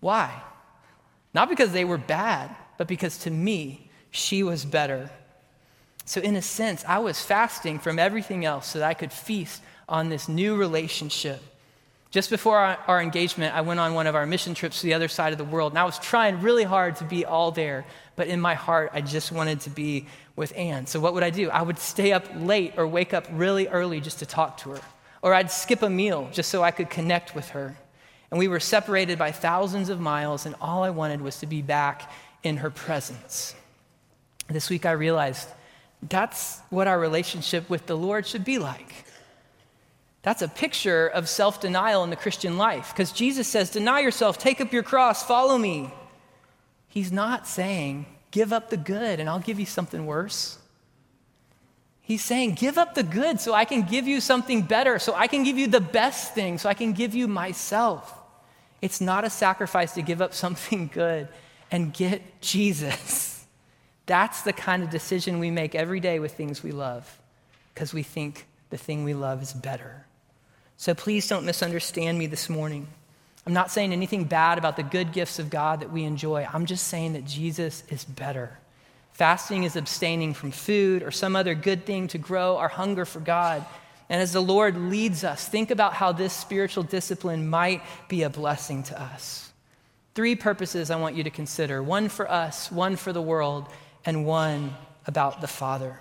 Why? 0.01 0.43
Not 1.35 1.51
because 1.51 1.73
they 1.73 1.85
were 1.85 1.99
bad, 1.99 2.55
but 2.79 2.87
because 2.87 3.19
to 3.19 3.31
me, 3.31 3.84
she 4.15 4.45
was 4.45 4.65
better. 4.65 5.11
So, 6.05 6.21
in 6.21 6.37
a 6.37 6.43
sense, 6.43 6.85
I 6.87 6.99
was 6.99 7.21
fasting 7.21 7.81
from 7.81 7.99
everything 7.99 8.45
else 8.45 8.69
so 8.69 8.79
that 8.79 8.89
I 8.89 8.95
could 8.95 9.13
feast 9.13 9.61
on 9.89 10.09
this 10.09 10.29
new 10.29 10.55
relationship. 10.57 11.43
Just 12.13 12.31
before 12.31 12.59
our, 12.59 13.03
engagement, 13.03 13.57
I 13.57 13.63
went 13.63 13.81
on 13.81 13.93
one 13.93 14.07
of 14.07 14.15
our 14.15 14.25
mission 14.25 14.55
trips 14.55 14.81
to 14.81 14.87
the 14.87 14.95
other 14.95 15.09
side 15.09 15.33
of 15.33 15.39
the 15.39 15.45
world, 15.45 15.73
and 15.73 15.81
I 15.81 15.85
was 15.85 15.99
trying 15.99 16.43
really 16.43 16.63
hard 16.63 16.95
to 16.97 17.05
be 17.05 17.25
all 17.25 17.51
there, 17.51 17.85
but 18.15 18.29
in 18.29 18.41
my 18.41 18.55
heart, 18.55 18.91
I 18.95 19.01
just 19.01 19.33
wanted 19.33 19.61
to 19.63 19.71
be 19.71 20.07
with 20.37 20.57
Anne. 20.57 20.87
So, 20.87 21.01
what 21.01 21.13
would 21.15 21.25
I 21.25 21.31
do? 21.31 21.51
I 21.51 21.63
would 21.63 21.81
stay 21.81 22.13
up 22.13 22.25
late 22.37 22.75
or 22.77 22.87
wake 22.87 23.15
up 23.15 23.27
really 23.33 23.67
early 23.67 24.01
just 24.01 24.21
to 24.21 24.27
talk 24.27 24.59
to 24.59 24.71
her, 24.71 24.81
or 25.23 25.35
I'd 25.35 25.51
skip 25.51 25.83
a 25.83 25.91
meal 25.91 26.29
just 26.33 26.51
so 26.51 26.63
I 26.63 26.71
could 26.71 26.89
connect 26.89 27.35
with 27.35 27.49
her. 27.49 27.77
And 28.31 28.39
we 28.39 28.47
were 28.47 28.61
separated 28.61 29.19
by 29.19 29.33
thousands 29.33 29.89
of 29.89 29.99
miles, 29.99 30.47
and 30.47 30.55
all 30.61 30.85
I 30.85 30.91
wanted 30.91 31.21
was 31.21 31.41
to 31.41 31.47
be 31.47 31.63
back 31.63 32.13
in 32.45 32.59
her 32.59 32.71
presence. 32.71 33.57
This 34.49 34.71
week 34.71 34.87
I 34.87 34.93
realized 34.93 35.49
that's 36.03 36.61
what 36.71 36.87
our 36.87 36.99
relationship 36.99 37.69
with 37.71 37.87
the 37.87 37.97
Lord 37.97 38.27
should 38.27 38.45
be 38.45 38.59
like. 38.59 39.07
That's 40.23 40.43
a 40.43 40.49
picture 40.49 41.07
of 41.07 41.29
self 41.29 41.61
denial 41.61 42.03
in 42.05 42.11
the 42.11 42.17
Christian 42.17 42.57
life 42.57 42.93
because 42.93 43.13
Jesus 43.13 43.47
says, 43.47 43.71
Deny 43.71 44.01
yourself, 44.01 44.39
take 44.39 44.61
up 44.61 44.73
your 44.73 44.83
cross, 44.83 45.23
follow 45.23 45.59
me. 45.59 45.93
He's 46.89 47.13
not 47.13 47.47
saying, 47.47 48.07
Give 48.31 48.53
up 48.53 48.71
the 48.71 48.77
good 48.77 49.21
and 49.21 49.29
I'll 49.29 49.41
give 49.41 49.61
you 49.61 49.67
something 49.67 50.07
worse. 50.07 50.59
He's 52.01 52.23
saying, 52.23 52.55
Give 52.55 52.79
up 52.79 52.95
the 52.95 53.03
good 53.03 53.41
so 53.41 53.55
I 53.55 53.65
can 53.65 53.83
give 53.83 54.07
you 54.07 54.21
something 54.21 54.63
better, 54.63 54.99
so 54.99 55.15
I 55.15 55.27
can 55.27 55.43
give 55.43 55.59
you 55.59 55.67
the 55.67 55.81
best 55.81 56.35
thing, 56.35 56.59
so 56.59 56.69
I 56.69 56.75
can 56.75 56.93
give 56.93 57.15
you 57.15 57.29
myself. 57.29 58.13
It's 58.81 59.01
not 59.01 59.25
a 59.25 59.31
sacrifice 59.31 59.93
to 59.95 60.03
give 60.03 60.21
up 60.21 60.35
something 60.35 60.89
good 60.93 61.29
and 61.71 61.93
get 61.93 62.41
Jesus. 62.41 63.34
That's 64.07 64.43
the 64.43 64.53
kind 64.53 64.83
of 64.83 64.91
decision 64.91 65.39
we 65.39 65.51
make 65.51 65.75
every 65.75 66.01
day 66.01 66.19
with 66.19 66.35
things 66.35 66.63
we 66.63 66.73
love 66.73 67.19
because 67.75 67.95
we 67.95 68.03
think 68.03 68.47
the 68.71 68.77
thing 68.77 69.05
we 69.05 69.15
love 69.15 69.43
is 69.43 69.53
better. 69.53 70.05
So 70.77 70.95
please 70.95 71.29
don't 71.29 71.47
misunderstand 71.47 72.19
me 72.19 72.27
this 72.27 72.49
morning. 72.49 72.87
I'm 73.47 73.53
not 73.53 73.71
saying 73.71 73.93
anything 73.93 74.25
bad 74.25 74.59
about 74.59 74.77
the 74.77 74.83
good 74.83 75.13
gifts 75.13 75.39
of 75.39 75.51
God 75.51 75.81
that 75.81 75.93
we 75.93 76.05
enjoy. 76.05 76.47
I'm 76.53 76.67
just 76.67 76.89
saying 76.89 77.13
that 77.13 77.25
Jesus 77.25 77.83
is 77.89 78.05
better. 78.05 78.59
Fasting 79.13 79.65
is 79.65 79.77
abstaining 79.77 80.35
from 80.35 80.51
food 80.51 81.03
or 81.03 81.11
some 81.11 81.37
other 81.37 81.55
good 81.55 81.85
thing 81.85 82.09
to 82.09 82.19
grow 82.19 82.57
our 82.57 82.69
hunger 82.69 83.05
for 83.05 83.21
God. 83.21 83.65
And 84.09 84.21
as 84.21 84.33
the 84.33 84.43
Lord 84.43 84.77
leads 84.77 85.25
us, 85.25 85.47
think 85.47 85.71
about 85.71 85.95
how 85.95 86.13
this 86.13 86.33
spiritual 86.33 86.83
discipline 86.83 87.49
might 87.49 87.83
be 88.09 88.23
a 88.23 88.31
blessing 88.31 88.83
to 88.85 89.01
us. 89.01 89.53
Three 90.15 90.35
purposes 90.37 90.91
I 90.91 90.97
want 90.97 91.17
you 91.17 91.25
to 91.25 91.31
consider 91.31 91.83
one 91.83 92.09
for 92.09 92.31
us, 92.31 92.71
one 92.71 92.97
for 92.97 93.13
the 93.13 93.23
world, 93.23 93.69
and 94.05 94.27
one 94.27 94.75
about 95.07 95.41
the 95.41 95.47
Father. 95.47 96.01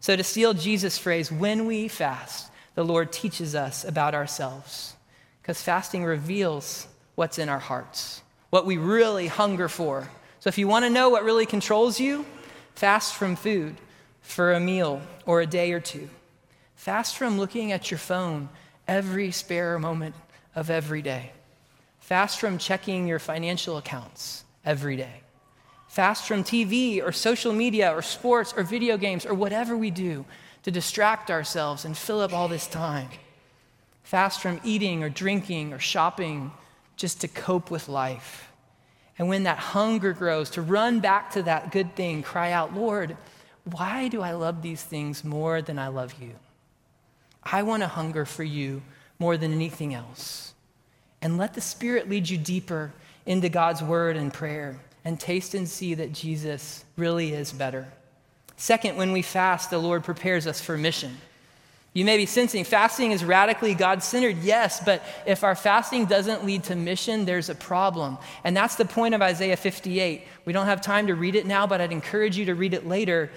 So, 0.00 0.16
to 0.16 0.24
steal 0.24 0.54
Jesus' 0.54 0.98
phrase, 0.98 1.32
when 1.32 1.66
we 1.66 1.88
fast, 1.88 2.50
the 2.74 2.84
Lord 2.84 3.12
teaches 3.12 3.54
us 3.54 3.84
about 3.84 4.14
ourselves. 4.14 4.94
Because 5.40 5.62
fasting 5.62 6.04
reveals 6.04 6.86
what's 7.14 7.38
in 7.38 7.48
our 7.48 7.58
hearts, 7.58 8.22
what 8.50 8.66
we 8.66 8.76
really 8.76 9.26
hunger 9.26 9.68
for. 9.68 10.08
So, 10.40 10.48
if 10.48 10.58
you 10.58 10.68
want 10.68 10.84
to 10.84 10.90
know 10.90 11.08
what 11.08 11.24
really 11.24 11.46
controls 11.46 11.98
you, 11.98 12.26
fast 12.74 13.14
from 13.14 13.36
food 13.36 13.76
for 14.20 14.52
a 14.52 14.60
meal 14.60 15.00
or 15.26 15.40
a 15.40 15.46
day 15.46 15.72
or 15.72 15.80
two. 15.80 16.08
Fast 16.76 17.16
from 17.16 17.38
looking 17.38 17.72
at 17.72 17.90
your 17.90 17.98
phone 17.98 18.48
every 18.86 19.30
spare 19.30 19.78
moment 19.78 20.14
of 20.54 20.70
every 20.70 21.02
day. 21.02 21.32
Fast 22.00 22.38
from 22.38 22.58
checking 22.58 23.06
your 23.06 23.18
financial 23.18 23.78
accounts 23.78 24.44
every 24.66 24.96
day 24.96 25.23
fast 25.94 26.26
from 26.26 26.42
TV 26.42 27.00
or 27.00 27.12
social 27.12 27.52
media 27.52 27.88
or 27.96 28.02
sports 28.02 28.52
or 28.56 28.64
video 28.64 28.96
games 28.96 29.24
or 29.24 29.32
whatever 29.32 29.76
we 29.76 29.92
do 29.92 30.24
to 30.64 30.72
distract 30.72 31.30
ourselves 31.30 31.84
and 31.84 31.96
fill 31.96 32.20
up 32.20 32.32
all 32.32 32.48
this 32.48 32.66
time. 32.66 33.08
Fast 34.02 34.40
from 34.40 34.60
eating 34.64 35.04
or 35.04 35.08
drinking 35.08 35.72
or 35.72 35.78
shopping 35.78 36.50
just 36.96 37.20
to 37.20 37.28
cope 37.28 37.70
with 37.70 37.88
life. 37.88 38.50
And 39.20 39.28
when 39.28 39.44
that 39.44 39.58
hunger 39.58 40.12
grows, 40.12 40.50
to 40.50 40.62
run 40.62 40.98
back 40.98 41.30
to 41.34 41.44
that 41.44 41.70
good 41.70 41.94
thing, 41.94 42.24
cry 42.24 42.50
out, 42.50 42.74
Lord, 42.74 43.16
why 43.62 44.08
do 44.08 44.20
I 44.20 44.32
love 44.32 44.62
these 44.62 44.82
things 44.82 45.22
more 45.22 45.62
than 45.62 45.78
I 45.78 45.86
love 45.86 46.20
you? 46.20 46.32
I 47.44 47.62
want 47.62 47.84
to 47.84 47.88
hunger 47.88 48.24
for 48.24 48.42
you 48.42 48.82
more 49.20 49.36
than 49.36 49.52
anything 49.52 49.94
else. 49.94 50.54
And 51.22 51.38
let 51.38 51.54
the 51.54 51.60
Spirit 51.60 52.10
lead 52.10 52.28
you 52.28 52.36
deeper 52.36 52.92
into 53.26 53.48
God's 53.48 53.80
word 53.80 54.16
and 54.16 54.34
prayer 54.34 54.80
and 55.04 55.20
taste 55.20 55.54
and 55.54 55.68
see 55.68 55.94
that 55.94 56.12
Jesus 56.12 56.84
really 56.96 57.32
is 57.32 57.52
better. 57.52 57.86
Second, 58.56 58.96
when 58.96 59.12
we 59.12 59.22
fast, 59.22 59.70
the 59.70 59.78
Lord 59.78 60.04
prepares 60.04 60.46
us 60.46 60.60
for 60.60 60.78
mission. 60.78 61.16
You 61.92 62.04
may 62.04 62.16
be 62.16 62.26
sensing 62.26 62.64
fasting 62.64 63.12
is 63.12 63.24
radically 63.24 63.72
God 63.74 64.02
centered, 64.02 64.38
yes, 64.38 64.82
but 64.84 65.00
if 65.26 65.44
our 65.44 65.54
fasting 65.54 66.06
doesn't 66.06 66.44
lead 66.44 66.64
to 66.64 66.74
mission, 66.74 67.24
there's 67.24 67.50
a 67.50 67.54
problem. 67.54 68.18
And 68.42 68.56
that's 68.56 68.74
the 68.74 68.84
point 68.84 69.14
of 69.14 69.22
Isaiah 69.22 69.56
58. 69.56 70.26
We 70.44 70.52
don't 70.52 70.66
have 70.66 70.80
time 70.80 71.06
to 71.06 71.14
read 71.14 71.36
it 71.36 71.46
now, 71.46 71.68
but 71.68 71.80
I'd 71.80 71.92
encourage 71.92 72.36
you 72.36 72.46
to 72.46 72.54
read 72.56 72.74
it 72.74 72.86
later. 72.86 73.30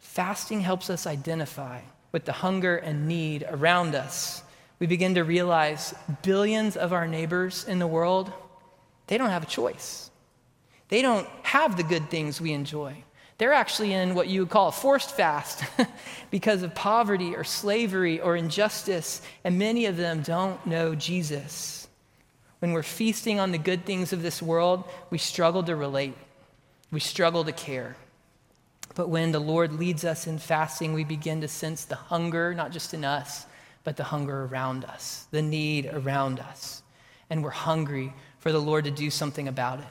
Fasting 0.00 0.60
helps 0.60 0.90
us 0.90 1.06
identify 1.06 1.80
with 2.12 2.26
the 2.26 2.32
hunger 2.32 2.76
and 2.76 3.08
need 3.08 3.46
around 3.48 3.94
us. 3.94 4.42
We 4.80 4.86
begin 4.86 5.14
to 5.14 5.24
realize 5.24 5.94
billions 6.22 6.76
of 6.76 6.92
our 6.92 7.06
neighbors 7.08 7.64
in 7.64 7.78
the 7.78 7.86
world, 7.86 8.30
they 9.06 9.16
don't 9.16 9.30
have 9.30 9.42
a 9.42 9.46
choice. 9.46 10.07
They 10.88 11.02
don't 11.02 11.28
have 11.42 11.76
the 11.76 11.82
good 11.82 12.10
things 12.10 12.40
we 12.40 12.52
enjoy. 12.52 13.04
They're 13.38 13.52
actually 13.52 13.92
in 13.92 14.14
what 14.16 14.26
you 14.26 14.40
would 14.40 14.50
call 14.50 14.68
a 14.68 14.72
forced 14.72 15.12
fast 15.12 15.62
because 16.30 16.62
of 16.62 16.74
poverty 16.74 17.36
or 17.36 17.44
slavery 17.44 18.20
or 18.20 18.34
injustice, 18.34 19.22
and 19.44 19.58
many 19.58 19.86
of 19.86 19.96
them 19.96 20.22
don't 20.22 20.64
know 20.66 20.96
Jesus. 20.96 21.86
When 22.58 22.72
we're 22.72 22.82
feasting 22.82 23.38
on 23.38 23.52
the 23.52 23.58
good 23.58 23.84
things 23.84 24.12
of 24.12 24.22
this 24.22 24.42
world, 24.42 24.82
we 25.10 25.18
struggle 25.18 25.62
to 25.62 25.76
relate, 25.76 26.14
we 26.90 26.98
struggle 26.98 27.44
to 27.44 27.52
care. 27.52 27.96
But 28.96 29.08
when 29.08 29.30
the 29.30 29.38
Lord 29.38 29.74
leads 29.74 30.04
us 30.04 30.26
in 30.26 30.38
fasting, 30.38 30.92
we 30.92 31.04
begin 31.04 31.40
to 31.42 31.48
sense 31.48 31.84
the 31.84 31.94
hunger, 31.94 32.52
not 32.54 32.72
just 32.72 32.94
in 32.94 33.04
us, 33.04 33.46
but 33.84 33.96
the 33.96 34.04
hunger 34.04 34.46
around 34.46 34.84
us, 34.84 35.28
the 35.30 35.42
need 35.42 35.86
around 35.86 36.40
us. 36.40 36.82
And 37.30 37.44
we're 37.44 37.50
hungry 37.50 38.12
for 38.40 38.50
the 38.50 38.60
Lord 38.60 38.84
to 38.86 38.90
do 38.90 39.10
something 39.10 39.46
about 39.46 39.78
it. 39.78 39.86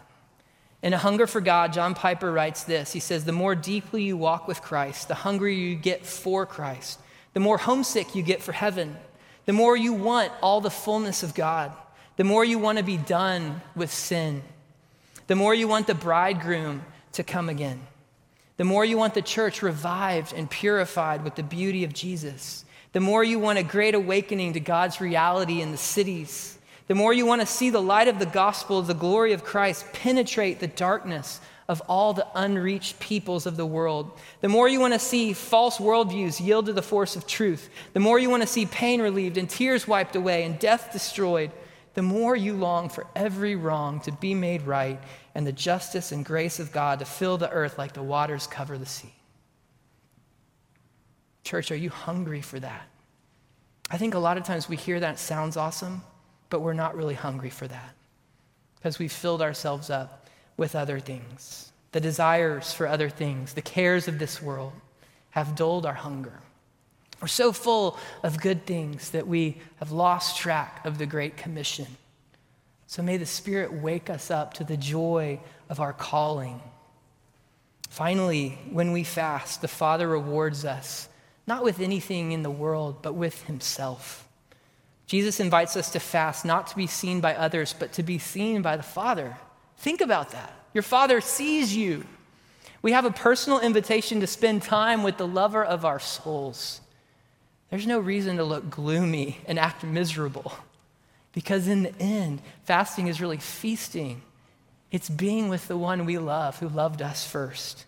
In 0.88 0.94
A 0.94 0.98
Hunger 0.98 1.28
for 1.28 1.42
God, 1.42 1.74
John 1.74 1.96
Piper 1.96 2.32
writes 2.32 2.64
this. 2.64 2.94
He 2.94 3.02
says, 3.02 3.26
The 3.26 3.34
more 3.34 3.56
deeply 3.56 4.04
you 4.04 4.16
walk 4.16 4.48
with 4.48 4.62
Christ, 4.62 5.10
the 5.10 5.16
hungrier 5.16 5.54
you 5.54 5.76
get 5.76 6.06
for 6.06 6.46
Christ, 6.46 6.98
the 7.34 7.42
more 7.42 7.58
homesick 7.58 8.16
you 8.16 8.24
get 8.24 8.42
for 8.42 8.54
heaven, 8.54 8.96
the 9.46 9.52
more 9.52 9.76
you 9.76 9.92
want 9.92 10.32
all 10.42 10.62
the 10.62 10.72
fullness 10.72 11.24
of 11.24 11.36
God, 11.36 11.74
the 12.16 12.24
more 12.24 12.46
you 12.46 12.58
want 12.58 12.78
to 12.78 12.86
be 12.86 12.96
done 12.96 13.62
with 13.76 13.92
sin, 13.92 14.42
the 15.28 15.36
more 15.36 15.54
you 15.54 15.68
want 15.68 15.88
the 15.88 15.94
bridegroom 15.94 16.86
to 17.12 17.22
come 17.22 17.50
again, 17.50 17.82
the 18.56 18.64
more 18.64 18.86
you 18.86 18.98
want 18.98 19.14
the 19.14 19.22
church 19.22 19.62
revived 19.62 20.32
and 20.32 20.50
purified 20.50 21.22
with 21.22 21.36
the 21.36 21.44
beauty 21.44 21.84
of 21.84 21.92
Jesus, 21.92 22.64
the 22.94 23.02
more 23.02 23.26
you 23.26 23.40
want 23.40 23.60
a 23.60 23.64
great 23.64 23.94
awakening 23.94 24.54
to 24.54 24.62
God's 24.62 25.02
reality 25.02 25.60
in 25.60 25.72
the 25.72 25.78
cities 25.78 26.57
the 26.88 26.96
more 26.96 27.14
you 27.14 27.26
want 27.26 27.42
to 27.42 27.48
see 27.48 27.70
the 27.70 27.82
light 27.82 28.08
of 28.08 28.18
the 28.18 28.26
gospel, 28.26 28.82
the 28.82 28.94
glory 28.94 29.34
of 29.34 29.44
Christ 29.44 29.86
penetrate 29.92 30.60
the 30.60 30.68
darkness 30.68 31.42
of 31.68 31.82
all 31.90 32.14
the 32.14 32.28
unreached 32.34 32.98
peoples 33.02 33.46
of 33.46 33.58
the 33.58 33.66
world. 33.66 34.18
The 34.40 34.48
more 34.48 34.70
you 34.70 34.80
want 34.80 34.94
to 34.94 35.00
see 35.00 35.34
false 35.34 35.80
worldviews 35.80 36.40
yield 36.40 36.68
to 36.68 36.74
the 36.74 36.82
force 36.82 37.18
of 37.18 37.28
truth, 37.28 37.70
the 37.92 38.00
more 38.00 38.18
you 38.18 38.30
want 38.30 38.42
to 38.44 38.48
see 38.48 38.66
pain 38.66 39.02
relieved 39.02 39.38
and 39.38 39.50
tears 39.50 39.86
wiped 39.86 40.16
away 40.16 40.44
and 40.44 40.58
death 40.60 40.94
destroyed, 40.94 41.52
the 41.94 42.02
more 42.02 42.38
you 42.38 42.54
long 42.54 42.88
for 42.88 43.06
every 43.16 43.56
wrong 43.56 44.00
to 44.02 44.12
be 44.14 44.34
made 44.34 44.62
right 44.62 45.00
and 45.36 45.46
the 45.46 45.52
justice 45.52 46.14
and 46.14 46.24
grace 46.24 46.60
of 46.60 46.72
God 46.72 47.00
to 47.00 47.06
fill 47.06 47.38
the 47.38 47.50
earth 47.50 47.78
like 47.78 47.92
the 47.92 48.04
waters 48.04 48.48
cover 48.48 48.78
the 48.78 48.86
sea. 48.86 49.14
Church, 51.44 51.70
are 51.70 51.76
you 51.76 51.90
hungry 51.90 52.42
for 52.42 52.60
that? 52.62 52.88
I 53.90 53.98
think 53.98 54.14
a 54.14 54.20
lot 54.20 54.38
of 54.38 54.44
times 54.44 54.70
we 54.70 54.78
hear 54.78 55.02
that 55.02 55.20
sounds 55.20 55.58
awesome 55.58 56.02
but 56.50 56.62
we're 56.62 56.74
not 56.74 56.96
really 56.96 57.14
hungry 57.14 57.50
for 57.50 57.68
that 57.68 57.96
because 58.76 59.00
we've 59.00 59.12
filled 59.12 59.42
ourselves 59.42 59.90
up 59.90 60.28
with 60.56 60.76
other 60.76 61.00
things. 61.00 61.72
The 61.92 62.00
desires 62.00 62.74
for 62.74 62.88
other 62.88 63.10
things, 63.10 63.54
the 63.54 63.62
cares 63.62 64.08
of 64.08 64.20
this 64.20 64.42
world 64.42 64.74
have 65.32 65.56
dulled 65.56 65.86
our 65.86 65.94
hunger. 65.94 66.40
We're 67.22 67.28
so 67.28 67.52
full 67.52 67.98
of 68.24 68.40
good 68.40 68.66
things 68.66 69.12
that 69.12 69.28
we 69.28 69.58
have 69.78 69.92
lost 69.92 70.38
track 70.38 70.86
of 70.86 70.98
the 70.98 71.06
Great 71.06 71.38
Commission. 71.38 71.88
So 72.86 73.02
may 73.02 73.18
the 73.18 73.26
Spirit 73.26 73.74
wake 73.74 74.10
us 74.10 74.30
up 74.30 74.54
to 74.56 74.64
the 74.64 74.78
joy 74.78 75.40
of 75.70 75.80
our 75.80 75.94
calling. 75.94 76.62
Finally, 77.90 78.60
when 78.72 78.92
we 78.92 79.04
fast, 79.04 79.62
the 79.62 79.68
Father 79.68 80.08
rewards 80.08 80.64
us, 80.64 81.10
not 81.48 81.64
with 81.64 81.80
anything 81.80 82.32
in 82.32 82.44
the 82.44 82.52
world, 82.52 83.02
but 83.02 83.16
with 83.16 83.44
Himself. 83.44 84.27
Jesus 85.08 85.40
invites 85.40 85.78
us 85.78 85.90
to 85.92 86.00
fast 86.00 86.46
not 86.46 86.68
to 86.68 86.76
be 86.76 86.86
seen 86.86 87.22
by 87.22 87.34
others, 87.34 87.74
but 87.78 87.94
to 87.94 88.04
be 88.04 88.20
seen 88.20 88.62
by 88.62 88.78
the 88.78 88.84
Father. 88.84 89.38
Think 89.78 90.02
about 90.02 90.32
that. 90.32 90.54
Your 90.74 90.84
Father 90.84 91.22
sees 91.22 91.76
you. 91.76 92.06
We 92.82 92.92
have 92.92 93.06
a 93.06 93.12
personal 93.12 93.60
invitation 93.60 94.20
to 94.20 94.28
spend 94.28 94.62
time 94.62 95.04
with 95.04 95.18
the 95.18 95.28
lover 95.28 95.64
of 95.64 95.86
our 95.86 96.00
souls. 96.00 96.82
There's 97.70 97.88
no 97.88 98.00
reason 98.00 98.38
to 98.38 98.44
look 98.44 98.70
gloomy 98.70 99.40
and 99.48 99.58
act 99.58 99.84
miserable 99.84 100.54
because, 101.34 101.68
in 101.68 101.84
the 101.84 102.00
end, 102.00 102.42
fasting 102.64 103.08
is 103.08 103.22
really 103.22 103.38
feasting. 103.38 104.22
It's 104.92 105.10
being 105.10 105.50
with 105.50 105.68
the 105.68 105.78
one 105.78 106.06
we 106.06 106.18
love 106.18 106.60
who 106.60 106.70
loved 106.70 107.02
us 107.02 107.26
first. 107.26 107.86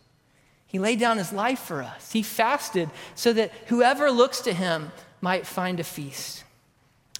He 0.67 0.79
laid 0.79 0.99
down 0.99 1.17
his 1.17 1.33
life 1.33 1.59
for 1.59 1.81
us. 1.81 2.11
He 2.11 2.23
fasted 2.23 2.89
so 3.15 3.33
that 3.33 3.51
whoever 3.67 4.11
looks 4.11 4.41
to 4.41 4.53
him 4.53 4.91
might 5.21 5.47
find 5.47 5.79
a 5.79 5.83
feast. 5.83 6.43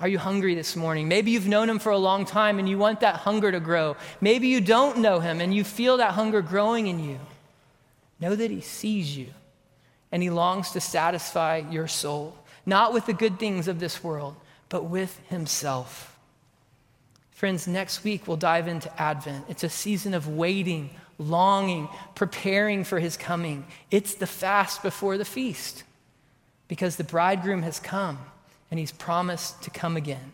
Are 0.01 0.07
you 0.07 0.17
hungry 0.17 0.55
this 0.55 0.77
morning? 0.77 1.09
Maybe 1.09 1.31
you've 1.31 1.47
known 1.47 1.69
him 1.69 1.77
for 1.77 1.91
a 1.91 1.97
long 1.97 2.25
time 2.25 2.57
and 2.57 2.69
you 2.69 2.77
want 2.77 3.01
that 3.01 3.15
hunger 3.15 3.51
to 3.51 3.59
grow. 3.59 3.97
Maybe 4.21 4.47
you 4.47 4.61
don't 4.61 4.99
know 4.99 5.19
him 5.19 5.41
and 5.41 5.53
you 5.53 5.65
feel 5.65 5.97
that 5.97 6.13
hunger 6.13 6.41
growing 6.41 6.87
in 6.87 7.03
you. 7.03 7.19
Know 8.21 8.35
that 8.35 8.49
he 8.49 8.61
sees 8.61 9.17
you 9.17 9.27
and 10.11 10.23
he 10.23 10.29
longs 10.29 10.71
to 10.71 10.79
satisfy 10.79 11.63
your 11.69 11.87
soul, 11.87 12.37
not 12.65 12.93
with 12.93 13.07
the 13.07 13.13
good 13.13 13.39
things 13.39 13.67
of 13.67 13.81
this 13.81 14.01
world, 14.01 14.35
but 14.69 14.85
with 14.85 15.19
himself. 15.27 16.17
Friends, 17.31 17.67
next 17.67 18.03
week 18.05 18.25
we'll 18.25 18.37
dive 18.37 18.69
into 18.69 19.01
Advent. 19.01 19.45
It's 19.49 19.65
a 19.65 19.69
season 19.69 20.13
of 20.13 20.29
waiting, 20.29 20.91
longing, 21.17 21.89
preparing 22.15 22.85
for 22.85 22.99
his 22.99 23.17
coming. 23.17 23.65
It's 23.91 24.15
the 24.15 24.27
fast 24.27 24.81
before 24.81 25.17
the 25.17 25.25
feast 25.25 25.83
because 26.69 26.95
the 26.95 27.03
bridegroom 27.03 27.63
has 27.63 27.79
come 27.81 28.19
and 28.69 28.79
he's 28.79 28.91
promised 28.91 29.61
to 29.63 29.69
come 29.69 29.97
again. 29.97 30.33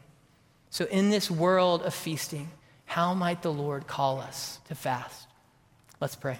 So, 0.69 0.85
in 0.85 1.09
this 1.09 1.31
world 1.31 1.83
of 1.83 1.93
feasting, 1.93 2.49
how 2.85 3.13
might 3.13 3.41
the 3.41 3.53
Lord 3.53 3.87
call 3.87 4.19
us 4.19 4.59
to 4.67 4.75
fast? 4.75 5.27
Let's 6.01 6.15
pray. 6.15 6.37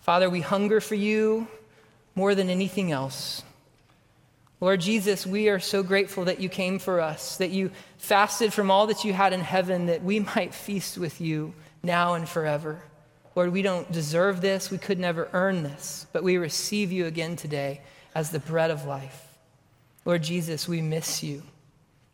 Father, 0.00 0.28
we 0.28 0.40
hunger 0.40 0.80
for 0.80 0.94
you 0.94 1.46
more 2.14 2.34
than 2.34 2.50
anything 2.50 2.92
else. 2.92 3.42
Lord 4.60 4.80
Jesus, 4.80 5.26
we 5.26 5.48
are 5.48 5.60
so 5.60 5.82
grateful 5.82 6.24
that 6.24 6.40
you 6.40 6.48
came 6.48 6.78
for 6.78 7.00
us, 7.00 7.36
that 7.36 7.50
you 7.50 7.70
fasted 7.98 8.52
from 8.52 8.70
all 8.70 8.86
that 8.86 9.04
you 9.04 9.12
had 9.12 9.32
in 9.32 9.40
heaven, 9.40 9.86
that 9.86 10.02
we 10.02 10.20
might 10.36 10.54
feast 10.54 10.96
with 10.96 11.20
you 11.20 11.54
now 11.82 12.14
and 12.14 12.28
forever. 12.28 12.82
Lord, 13.34 13.52
we 13.52 13.60
don't 13.62 13.90
deserve 13.92 14.40
this, 14.40 14.70
we 14.70 14.78
could 14.78 14.98
never 14.98 15.28
earn 15.34 15.62
this, 15.62 16.06
but 16.12 16.22
we 16.22 16.38
receive 16.38 16.90
you 16.90 17.04
again 17.04 17.36
today 17.36 17.82
as 18.14 18.30
the 18.30 18.38
bread 18.38 18.70
of 18.70 18.86
life. 18.86 19.25
Lord 20.06 20.22
Jesus, 20.22 20.66
we 20.66 20.80
miss 20.80 21.22
you. 21.22 21.42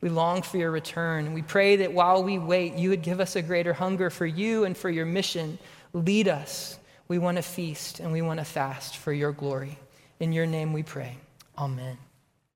We 0.01 0.09
long 0.09 0.43
for 0.43 0.57
your 0.57 0.73
return. 0.73 1.35
We 1.35 1.43
pray 1.43 1.77
that 1.77 1.93
while 1.93 2.25
we 2.25 2.39
wait, 2.39 2.75
you 2.75 2.91
would 2.91 3.03
give 3.03 3.21
us 3.21 3.37
a 3.37 3.43
greater 3.43 3.73
hunger 3.73 4.11
for 4.11 4.27
you 4.27 4.65
and 4.65 4.77
for 4.77 4.91
your 4.91 5.07
mission. 5.07 5.59
Lead 5.93 6.27
us. 6.27 6.79
We 7.07 7.19
want 7.19 7.37
to 7.37 7.43
feast 7.43 8.01
and 8.01 8.11
we 8.11 8.23
want 8.23 8.41
to 8.41 8.45
fast 8.45 8.97
for 8.97 9.13
your 9.13 9.31
glory. 9.31 9.79
In 10.19 10.33
your 10.33 10.47
name 10.47 10.73
we 10.73 10.83
pray. 10.83 11.19
Amen. 11.57 11.99